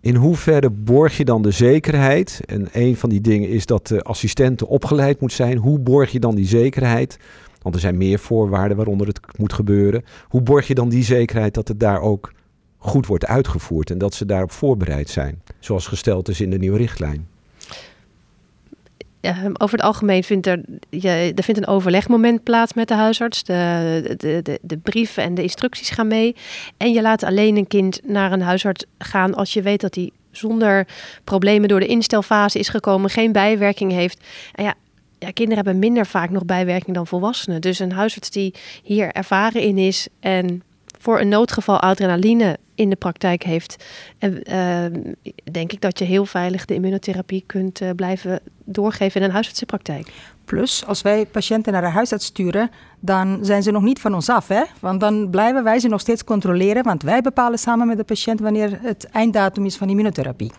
in 0.00 0.14
hoeverre 0.14 0.70
borg 0.70 1.16
je 1.16 1.24
dan 1.24 1.42
de 1.42 1.50
zekerheid? 1.50 2.40
En 2.46 2.68
een 2.72 2.96
van 2.96 3.08
die 3.08 3.20
dingen 3.20 3.48
is 3.48 3.66
dat 3.66 3.86
de 3.86 4.02
assistenten 4.02 4.66
opgeleid 4.66 5.20
moet 5.20 5.32
zijn. 5.32 5.56
Hoe 5.56 5.78
borg 5.78 6.12
je 6.12 6.20
dan 6.20 6.34
die 6.34 6.46
zekerheid? 6.46 7.18
Want 7.62 7.74
er 7.74 7.80
zijn 7.80 7.96
meer 7.96 8.18
voorwaarden 8.18 8.76
waaronder 8.76 9.06
het 9.06 9.20
moet 9.36 9.52
gebeuren. 9.52 10.04
Hoe 10.28 10.42
borg 10.42 10.66
je 10.66 10.74
dan 10.74 10.88
die 10.88 11.04
zekerheid 11.04 11.54
dat 11.54 11.68
het 11.68 11.80
daar 11.80 12.00
ook 12.00 12.32
goed 12.76 13.06
wordt 13.06 13.26
uitgevoerd 13.26 13.90
en 13.90 13.98
dat 13.98 14.14
ze 14.14 14.26
daarop 14.26 14.52
voorbereid 14.52 15.08
zijn, 15.08 15.42
zoals 15.58 15.86
gesteld 15.86 16.28
is 16.28 16.40
in 16.40 16.50
de 16.50 16.58
nieuwe 16.58 16.78
richtlijn? 16.78 17.26
over 19.52 19.76
het 19.76 19.86
algemeen 19.86 20.24
vindt 20.24 20.46
er, 20.46 20.60
er 21.34 21.42
vindt 21.42 21.56
een 21.60 21.66
overlegmoment 21.66 22.42
plaats 22.42 22.74
met 22.74 22.88
de 22.88 22.94
huisarts. 22.94 23.44
De, 23.44 24.14
de, 24.16 24.40
de, 24.42 24.58
de 24.62 24.78
brieven 24.78 25.22
en 25.22 25.34
de 25.34 25.42
instructies 25.42 25.90
gaan 25.90 26.06
mee. 26.06 26.36
En 26.76 26.92
je 26.92 27.02
laat 27.02 27.22
alleen 27.22 27.56
een 27.56 27.66
kind 27.66 28.00
naar 28.04 28.32
een 28.32 28.42
huisarts 28.42 28.84
gaan 28.98 29.34
als 29.34 29.52
je 29.52 29.62
weet 29.62 29.80
dat 29.80 29.94
hij 29.94 30.10
zonder 30.30 30.86
problemen 31.24 31.68
door 31.68 31.80
de 31.80 31.86
instelfase 31.86 32.58
is 32.58 32.68
gekomen, 32.68 33.10
geen 33.10 33.32
bijwerking 33.32 33.92
heeft. 33.92 34.24
En 34.52 34.64
ja, 34.64 34.74
ja, 35.18 35.30
kinderen 35.30 35.64
hebben 35.64 35.78
minder 35.78 36.06
vaak 36.06 36.30
nog 36.30 36.44
bijwerking 36.44 36.96
dan 36.96 37.06
volwassenen. 37.06 37.60
Dus 37.60 37.78
een 37.78 37.92
huisarts 37.92 38.30
die 38.30 38.54
hier 38.82 39.12
ervaren 39.12 39.62
in 39.62 39.78
is 39.78 40.08
en 40.20 40.62
voor 40.98 41.20
een 41.20 41.28
noodgeval 41.28 41.80
adrenaline 41.80 42.58
in 42.74 42.90
de 42.90 42.96
praktijk 42.96 43.42
heeft. 43.42 43.84
En 44.18 44.42
uh, 44.52 45.00
denk 45.52 45.72
ik 45.72 45.80
dat 45.80 45.98
je 45.98 46.04
heel 46.04 46.24
veilig 46.24 46.64
de 46.64 46.74
immunotherapie 46.74 47.44
kunt 47.46 47.80
uh, 47.80 47.90
blijven 47.96 48.40
doorgeven 48.64 49.20
in 49.20 49.26
een 49.26 49.32
huisartsenpraktijk. 49.32 50.12
Plus, 50.44 50.86
als 50.86 51.02
wij 51.02 51.26
patiënten 51.26 51.72
naar 51.72 51.82
de 51.82 51.88
huisarts 51.88 52.24
sturen, 52.24 52.70
dan 53.00 53.38
zijn 53.42 53.62
ze 53.62 53.70
nog 53.70 53.82
niet 53.82 54.00
van 54.00 54.14
ons 54.14 54.28
af. 54.28 54.48
Hè? 54.48 54.62
Want 54.80 55.00
dan 55.00 55.30
blijven 55.30 55.64
wij 55.64 55.78
ze 55.78 55.88
nog 55.88 56.00
steeds 56.00 56.24
controleren, 56.24 56.82
want 56.84 57.02
wij 57.02 57.20
bepalen 57.20 57.58
samen 57.58 57.86
met 57.86 57.96
de 57.96 58.04
patiënt 58.04 58.40
wanneer 58.40 58.78
het 58.82 59.04
einddatum 59.04 59.64
is 59.64 59.76
van 59.76 59.88
immunotherapie. 59.88 60.52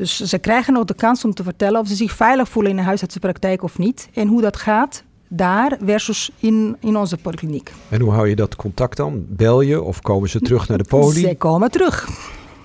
Dus 0.00 0.20
ze 0.20 0.38
krijgen 0.38 0.72
nog 0.72 0.84
de 0.84 0.94
kans 0.94 1.24
om 1.24 1.34
te 1.34 1.42
vertellen 1.42 1.80
of 1.80 1.88
ze 1.88 1.94
zich 1.94 2.12
veilig 2.12 2.48
voelen 2.48 2.70
in 2.70 2.76
de 2.76 2.82
huisartsenpraktijk 2.82 3.62
of 3.62 3.78
niet. 3.78 4.08
En 4.14 4.28
hoe 4.28 4.40
dat 4.40 4.56
gaat, 4.56 5.02
daar 5.28 5.78
versus 5.84 6.30
in, 6.38 6.76
in 6.80 6.96
onze 6.96 7.16
polykliniek. 7.16 7.72
En 7.88 8.00
hoe 8.00 8.12
hou 8.12 8.28
je 8.28 8.36
dat 8.36 8.56
contact 8.56 8.96
dan? 8.96 9.24
Bel 9.28 9.60
je 9.60 9.82
of 9.82 10.00
komen 10.00 10.28
ze 10.28 10.40
terug 10.40 10.68
naar 10.68 10.78
de 10.78 10.84
poli? 10.84 11.20
Ze 11.20 11.34
komen 11.34 11.70
terug. 11.70 12.08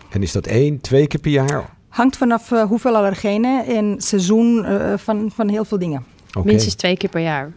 En 0.09 0.21
is 0.21 0.31
dat 0.31 0.47
één, 0.47 0.81
twee 0.81 1.07
keer 1.07 1.19
per 1.19 1.31
jaar? 1.31 1.69
Hangt 1.87 2.17
vanaf 2.17 2.51
uh, 2.51 2.63
hoeveel 2.63 2.95
allergenen 2.95 3.65
en 3.65 3.95
seizoen 3.97 4.65
uh, 4.65 4.93
van, 4.97 5.31
van 5.33 5.49
heel 5.49 5.65
veel 5.65 5.79
dingen. 5.79 6.05
Okay. 6.29 6.43
Minstens 6.43 6.75
twee 6.75 6.97
keer 6.97 7.09
per 7.09 7.21
jaar. 7.21 7.53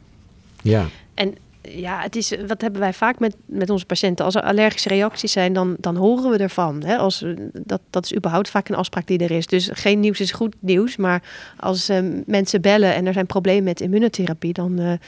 Ja. 0.63 0.85
En 1.15 1.35
ja, 1.71 2.01
het 2.01 2.17
is, 2.17 2.35
wat 2.47 2.61
hebben 2.61 2.81
wij 2.81 2.93
vaak 2.93 3.19
met, 3.19 3.37
met 3.47 3.71
onze 3.71 3.87
patiënten? 3.87 4.25
Als 4.25 4.35
er 4.35 4.43
allergische 4.43 4.89
reacties 4.89 5.33
zijn, 5.33 5.53
dan, 5.53 5.77
dan 5.79 5.97
horen 5.97 6.31
we 6.31 6.37
ervan. 6.37 6.83
Hè? 6.85 6.97
Als, 6.97 7.25
dat, 7.53 7.81
dat 7.91 8.05
is 8.05 8.15
überhaupt 8.15 8.51
vaak 8.51 8.69
een 8.69 8.75
afspraak 8.75 9.07
die 9.07 9.19
er 9.19 9.31
is. 9.31 9.47
Dus 9.47 9.71
geen 9.73 10.01
nieuws 10.01 10.21
is 10.21 10.33
goed 10.33 10.55
nieuws. 10.59 10.97
Maar 10.97 11.23
als 11.57 11.91
uh, 11.91 11.99
mensen 12.27 12.61
bellen 12.61 12.95
en 12.95 13.07
er 13.07 13.13
zijn 13.13 13.27
problemen 13.27 13.65
met 13.65 13.81
immunotherapie, 13.81 14.53
dan 14.53 14.99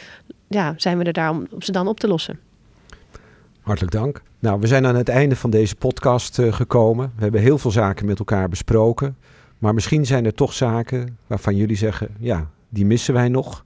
ja, 0.48 0.74
zijn 0.76 0.98
we 0.98 1.04
er 1.04 1.12
daar 1.12 1.30
om, 1.30 1.46
ze 1.58 1.72
dan 1.72 1.88
op 1.88 2.00
te 2.00 2.08
lossen. 2.08 2.38
Hartelijk 3.60 3.92
dank. 3.92 4.22
Nou, 4.38 4.60
we 4.60 4.66
zijn 4.66 4.86
aan 4.86 4.96
het 4.96 5.08
einde 5.08 5.36
van 5.36 5.50
deze 5.50 5.76
podcast 5.76 6.38
gekomen. 6.50 7.12
We 7.16 7.22
hebben 7.22 7.40
heel 7.40 7.58
veel 7.58 7.70
zaken 7.70 8.06
met 8.06 8.18
elkaar 8.18 8.48
besproken. 8.48 9.16
Maar 9.58 9.74
misschien 9.74 10.06
zijn 10.06 10.24
er 10.24 10.34
toch 10.34 10.52
zaken 10.52 11.18
waarvan 11.26 11.56
jullie 11.56 11.76
zeggen: 11.76 12.08
ja, 12.18 12.50
die 12.68 12.86
missen 12.86 13.14
wij 13.14 13.28
nog. 13.28 13.64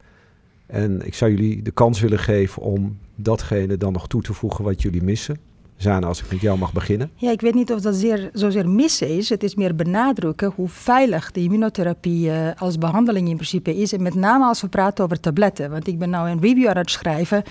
En 0.66 1.06
ik 1.06 1.14
zou 1.14 1.30
jullie 1.30 1.62
de 1.62 1.70
kans 1.70 2.00
willen 2.00 2.18
geven 2.18 2.62
om 2.62 2.98
datgene 3.14 3.76
dan 3.76 3.92
nog 3.92 4.06
toe 4.06 4.22
te 4.22 4.32
voegen 4.32 4.64
wat 4.64 4.82
jullie 4.82 5.02
missen. 5.02 5.38
Zana, 5.76 6.06
als 6.06 6.22
ik 6.22 6.30
met 6.30 6.40
jou 6.40 6.58
mag 6.58 6.72
beginnen. 6.72 7.10
Ja, 7.14 7.30
ik 7.30 7.40
weet 7.40 7.54
niet 7.54 7.72
of 7.72 7.80
dat 7.80 7.94
zeer, 7.94 8.30
zozeer 8.32 8.68
missen 8.68 9.08
is. 9.08 9.28
Het 9.28 9.42
is 9.42 9.54
meer 9.54 9.74
benadrukken 9.74 10.52
hoe 10.54 10.68
veilig 10.68 11.32
de 11.32 11.40
immunotherapie 11.40 12.26
uh, 12.26 12.48
als 12.56 12.78
behandeling 12.78 13.28
in 13.28 13.36
principe 13.36 13.76
is. 13.76 13.92
En 13.92 14.02
met 14.02 14.14
name 14.14 14.44
als 14.44 14.60
we 14.60 14.68
praten 14.68 15.04
over 15.04 15.20
tabletten. 15.20 15.70
Want 15.70 15.86
ik 15.86 15.98
ben 15.98 16.10
nou 16.10 16.30
een 16.30 16.40
review 16.40 16.68
aan 16.68 16.76
het 16.76 16.90
schrijven. 16.90 17.42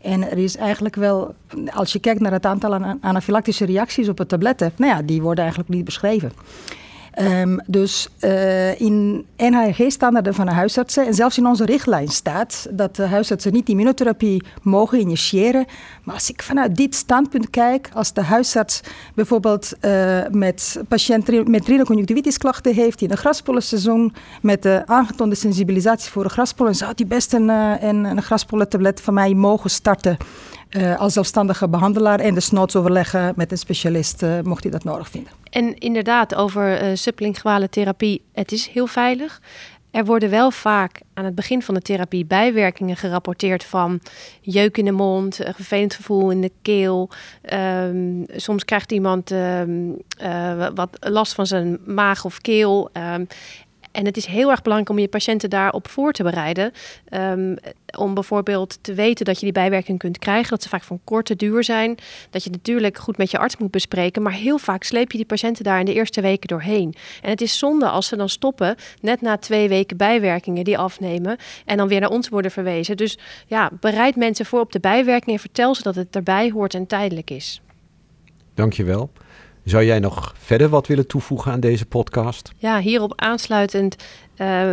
En 0.00 0.30
er 0.30 0.38
is 0.38 0.56
eigenlijk 0.56 0.94
wel, 0.94 1.34
als 1.70 1.92
je 1.92 1.98
kijkt 1.98 2.20
naar 2.20 2.32
het 2.32 2.46
aantal 2.46 2.74
anafylactische 3.00 3.64
reacties 3.64 4.08
op 4.08 4.16
de 4.16 4.26
tabletten, 4.26 4.72
nou 4.76 4.92
ja, 4.92 5.02
die 5.02 5.22
worden 5.22 5.44
eigenlijk 5.44 5.74
niet 5.74 5.84
beschreven. 5.84 6.32
Um, 7.20 7.60
dus 7.66 8.08
uh, 8.20 8.80
in 8.80 9.26
NHG-standaarden 9.36 10.34
van 10.34 10.46
de 10.46 10.52
huisartsen 10.52 11.06
en 11.06 11.14
zelfs 11.14 11.38
in 11.38 11.46
onze 11.46 11.64
richtlijn 11.64 12.08
staat 12.08 12.66
dat 12.70 12.96
de 12.96 13.06
huisartsen 13.06 13.52
niet 13.52 13.68
immunotherapie 13.68 14.42
mogen 14.62 15.00
initiëren. 15.00 15.64
Maar 16.02 16.14
als 16.14 16.30
ik 16.30 16.42
vanuit 16.42 16.76
dit 16.76 16.94
standpunt 16.94 17.50
kijk, 17.50 17.90
als 17.92 18.12
de 18.12 18.22
huisarts 18.22 18.80
bijvoorbeeld 19.14 19.72
uh, 19.80 20.20
met 20.30 20.80
patiënt 20.88 21.48
met 21.48 21.66
rhinoconjunctivitisklachten 21.66 22.74
heeft 22.74 23.02
in 23.02 23.10
een 23.10 23.16
graspollenseizoen 23.16 24.14
met 24.42 24.62
de 24.62 24.82
aangetoonde 24.86 25.34
sensibilisatie 25.34 26.10
voor 26.10 26.22
de 26.22 26.28
graspollen, 26.28 26.74
zou 26.74 26.94
die 26.94 27.06
best 27.06 27.32
een, 27.32 27.48
uh, 27.48 27.72
een, 27.80 28.04
een 28.04 28.22
graspollentablet 28.22 29.00
van 29.00 29.14
mij 29.14 29.34
mogen 29.34 29.70
starten. 29.70 30.16
Uh, 30.76 31.00
als 31.00 31.12
zelfstandige 31.12 31.68
behandelaar 31.68 32.20
en 32.20 32.34
desnoods 32.34 32.76
overleggen 32.76 33.32
met 33.36 33.50
een 33.50 33.58
specialist, 33.58 34.22
uh, 34.22 34.40
mocht 34.40 34.62
hij 34.62 34.72
dat 34.72 34.84
nodig 34.84 35.08
vinden. 35.08 35.32
En 35.50 35.78
inderdaad, 35.78 36.34
over 36.34 36.82
uh, 36.82 36.96
sublinguale 36.96 37.68
therapie, 37.68 38.22
het 38.32 38.52
is 38.52 38.66
heel 38.66 38.86
veilig. 38.86 39.40
Er 39.90 40.04
worden 40.04 40.30
wel 40.30 40.50
vaak 40.50 41.00
aan 41.14 41.24
het 41.24 41.34
begin 41.34 41.62
van 41.62 41.74
de 41.74 41.80
therapie 41.80 42.24
bijwerkingen 42.24 42.96
gerapporteerd 42.96 43.64
van 43.64 44.00
jeuk 44.40 44.78
in 44.78 44.84
de 44.84 44.92
mond, 44.92 45.46
een 45.46 45.54
vervelend 45.54 45.94
gevoel 45.94 46.30
in 46.30 46.40
de 46.40 46.52
keel. 46.62 47.10
Um, 47.52 48.24
soms 48.36 48.64
krijgt 48.64 48.92
iemand 48.92 49.32
uh, 49.32 50.68
wat 50.74 50.96
last 51.00 51.34
van 51.34 51.46
zijn 51.46 51.78
maag 51.86 52.24
of 52.24 52.40
keel. 52.40 52.90
Um, 53.14 53.26
en 53.94 54.04
het 54.04 54.16
is 54.16 54.26
heel 54.26 54.50
erg 54.50 54.62
belangrijk 54.62 54.96
om 54.96 54.98
je 54.98 55.08
patiënten 55.08 55.50
daarop 55.50 55.88
voor 55.88 56.12
te 56.12 56.22
bereiden. 56.22 56.72
Um, 57.10 57.56
om 57.96 58.14
bijvoorbeeld 58.14 58.78
te 58.80 58.94
weten 58.94 59.24
dat 59.24 59.38
je 59.38 59.44
die 59.44 59.52
bijwerking 59.52 59.98
kunt 59.98 60.18
krijgen. 60.18 60.50
Dat 60.50 60.62
ze 60.62 60.68
vaak 60.68 60.82
van 60.82 61.00
korte 61.04 61.36
duur 61.36 61.64
zijn. 61.64 61.96
Dat 62.30 62.44
je 62.44 62.50
natuurlijk 62.50 62.98
goed 62.98 63.16
met 63.16 63.30
je 63.30 63.38
arts 63.38 63.56
moet 63.56 63.70
bespreken. 63.70 64.22
Maar 64.22 64.32
heel 64.32 64.58
vaak 64.58 64.82
sleep 64.82 65.10
je 65.10 65.16
die 65.16 65.26
patiënten 65.26 65.64
daar 65.64 65.78
in 65.78 65.84
de 65.84 65.94
eerste 65.94 66.20
weken 66.20 66.48
doorheen. 66.48 66.94
En 67.22 67.30
het 67.30 67.40
is 67.40 67.58
zonde 67.58 67.88
als 67.88 68.06
ze 68.06 68.16
dan 68.16 68.28
stoppen. 68.28 68.76
Net 69.00 69.20
na 69.20 69.36
twee 69.36 69.68
weken 69.68 69.96
bijwerkingen 69.96 70.64
die 70.64 70.78
afnemen. 70.78 71.36
En 71.64 71.76
dan 71.76 71.88
weer 71.88 72.00
naar 72.00 72.10
ons 72.10 72.28
worden 72.28 72.50
verwezen. 72.50 72.96
Dus 72.96 73.18
ja, 73.46 73.70
bereid 73.80 74.16
mensen 74.16 74.46
voor 74.46 74.60
op 74.60 74.72
de 74.72 74.80
bijwerkingen. 74.80 75.34
En 75.34 75.40
vertel 75.40 75.74
ze 75.74 75.82
dat 75.82 75.94
het 75.94 76.16
erbij 76.16 76.50
hoort 76.50 76.74
en 76.74 76.86
tijdelijk 76.86 77.30
is. 77.30 77.62
Dankjewel. 78.54 79.10
Zou 79.64 79.84
jij 79.84 79.98
nog 79.98 80.34
verder 80.38 80.68
wat 80.68 80.86
willen 80.86 81.06
toevoegen 81.06 81.52
aan 81.52 81.60
deze 81.60 81.86
podcast? 81.86 82.52
Ja, 82.56 82.80
hierop 82.80 83.12
aansluitend 83.16 83.96
uh, 84.36 84.72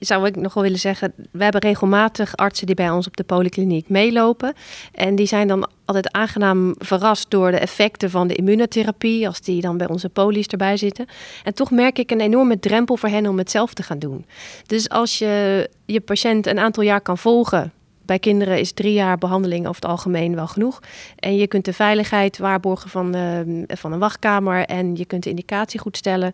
zou 0.00 0.26
ik 0.26 0.36
nog 0.36 0.54
wel 0.54 0.62
willen 0.62 0.78
zeggen... 0.78 1.12
we 1.30 1.42
hebben 1.42 1.60
regelmatig 1.60 2.36
artsen 2.36 2.66
die 2.66 2.74
bij 2.74 2.90
ons 2.90 3.06
op 3.06 3.16
de 3.16 3.24
polykliniek 3.24 3.88
meelopen. 3.88 4.54
En 4.92 5.14
die 5.14 5.26
zijn 5.26 5.48
dan 5.48 5.68
altijd 5.84 6.12
aangenaam 6.12 6.74
verrast 6.78 7.30
door 7.30 7.50
de 7.50 7.58
effecten 7.58 8.10
van 8.10 8.28
de 8.28 8.34
immunotherapie... 8.34 9.26
als 9.26 9.40
die 9.40 9.60
dan 9.60 9.76
bij 9.76 9.88
onze 9.88 10.08
polies 10.08 10.46
erbij 10.46 10.76
zitten. 10.76 11.06
En 11.44 11.54
toch 11.54 11.70
merk 11.70 11.98
ik 11.98 12.10
een 12.10 12.20
enorme 12.20 12.58
drempel 12.58 12.96
voor 12.96 13.08
hen 13.08 13.26
om 13.26 13.38
het 13.38 13.50
zelf 13.50 13.74
te 13.74 13.82
gaan 13.82 13.98
doen. 13.98 14.26
Dus 14.66 14.88
als 14.88 15.18
je 15.18 15.68
je 15.84 16.00
patiënt 16.00 16.46
een 16.46 16.58
aantal 16.58 16.82
jaar 16.82 17.00
kan 17.00 17.18
volgen 17.18 17.72
bij 18.06 18.18
kinderen 18.18 18.58
is 18.58 18.72
drie 18.72 18.92
jaar 18.92 19.18
behandeling 19.18 19.66
over 19.66 19.82
het 19.82 19.90
algemeen 19.90 20.34
wel 20.34 20.46
genoeg. 20.46 20.80
En 21.16 21.36
je 21.36 21.46
kunt 21.46 21.64
de 21.64 21.72
veiligheid 21.72 22.38
waarborgen 22.38 22.90
van, 22.90 23.16
uh, 23.16 23.62
van 23.66 23.92
een 23.92 23.98
wachtkamer 23.98 24.64
en 24.64 24.96
je 24.96 25.04
kunt 25.04 25.22
de 25.22 25.30
indicatie 25.30 25.80
goed 25.80 25.96
stellen. 25.96 26.32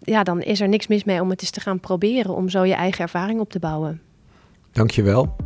Ja, 0.00 0.22
dan 0.22 0.40
is 0.40 0.60
er 0.60 0.68
niks 0.68 0.86
mis 0.86 1.04
mee 1.04 1.20
om 1.20 1.30
het 1.30 1.40
eens 1.40 1.50
te 1.50 1.60
gaan 1.60 1.80
proberen 1.80 2.34
om 2.34 2.48
zo 2.48 2.64
je 2.64 2.74
eigen 2.74 3.02
ervaring 3.02 3.40
op 3.40 3.50
te 3.50 3.58
bouwen. 3.58 4.00
Dankjewel. 4.72 5.36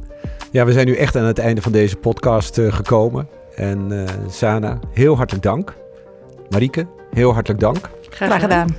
Ja, 0.53 0.65
we 0.65 0.73
zijn 0.73 0.87
nu 0.87 0.97
echt 0.97 1.17
aan 1.17 1.25
het 1.25 1.39
einde 1.39 1.63
van 1.63 1.73
deze 1.73 1.97
podcast 1.97 2.59
uh, 2.59 2.73
gekomen. 2.73 3.29
En 3.55 3.93
uh, 3.93 4.05
Sana, 4.29 4.79
heel 4.93 5.17
hartelijk 5.17 5.45
dank. 5.45 5.77
Marieke, 6.49 6.87
heel 7.11 7.33
hartelijk 7.33 7.61
dank. 7.61 7.91
Graag 8.11 8.41
gedaan. 8.41 8.77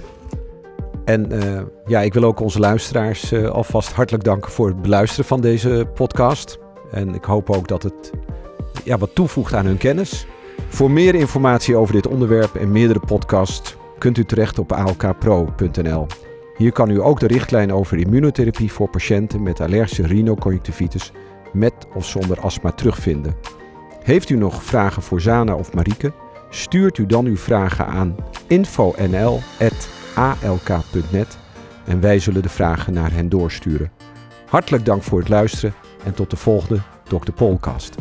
En 1.05 1.33
uh, 1.33 1.61
ja, 1.85 2.01
ik 2.01 2.13
wil 2.13 2.23
ook 2.23 2.39
onze 2.39 2.59
luisteraars 2.59 3.31
uh, 3.31 3.49
alvast 3.49 3.91
hartelijk 3.91 4.23
danken 4.23 4.51
voor 4.51 4.67
het 4.67 4.81
beluisteren 4.81 5.25
van 5.25 5.41
deze 5.41 5.87
podcast. 5.93 6.59
En 6.91 7.15
ik 7.15 7.23
hoop 7.23 7.49
ook 7.49 7.67
dat 7.67 7.83
het 7.83 8.11
ja, 8.83 8.97
wat 8.97 9.15
toevoegt 9.15 9.53
aan 9.53 9.65
hun 9.65 9.77
kennis. 9.77 10.27
Voor 10.67 10.91
meer 10.91 11.15
informatie 11.15 11.75
over 11.75 11.93
dit 11.93 12.07
onderwerp 12.07 12.55
en 12.55 12.71
meerdere 12.71 12.99
podcasts 12.99 13.75
kunt 13.97 14.17
u 14.17 14.25
terecht 14.25 14.59
op 14.59 14.71
alkpro.nl. 14.71 16.07
Hier 16.57 16.71
kan 16.71 16.89
u 16.89 17.01
ook 17.01 17.19
de 17.19 17.27
richtlijn 17.27 17.73
over 17.73 17.97
immunotherapie 17.97 18.71
voor 18.71 18.89
patiënten 18.89 19.43
met 19.43 19.61
allergische 19.61 20.07
rhinoconjunctivitis 20.07 21.11
met 21.53 21.73
of 21.93 22.05
zonder 22.05 22.39
astma 22.39 22.71
terugvinden. 22.71 23.35
Heeft 24.03 24.29
u 24.29 24.35
nog 24.35 24.63
vragen 24.63 25.01
voor 25.01 25.21
Zana 25.21 25.55
of 25.55 25.73
Marieke? 25.73 26.11
Stuurt 26.49 26.97
u 26.97 27.05
dan 27.05 27.25
uw 27.25 27.37
vragen 27.37 27.85
aan 27.85 28.15
info.nl.alk.net 28.47 29.37
en 31.85 32.01
wij 32.01 32.19
zullen 32.19 32.41
de 32.41 32.49
vragen 32.49 32.93
naar 32.93 33.11
hen 33.11 33.29
doorsturen. 33.29 33.91
Hartelijk 34.45 34.85
dank 34.85 35.03
voor 35.03 35.19
het 35.19 35.29
luisteren 35.29 35.73
en 36.07 36.13
tot 36.13 36.29
de 36.29 36.37
volgende 36.37 36.81
Dr. 37.03 37.31
Polcast. 37.35 37.95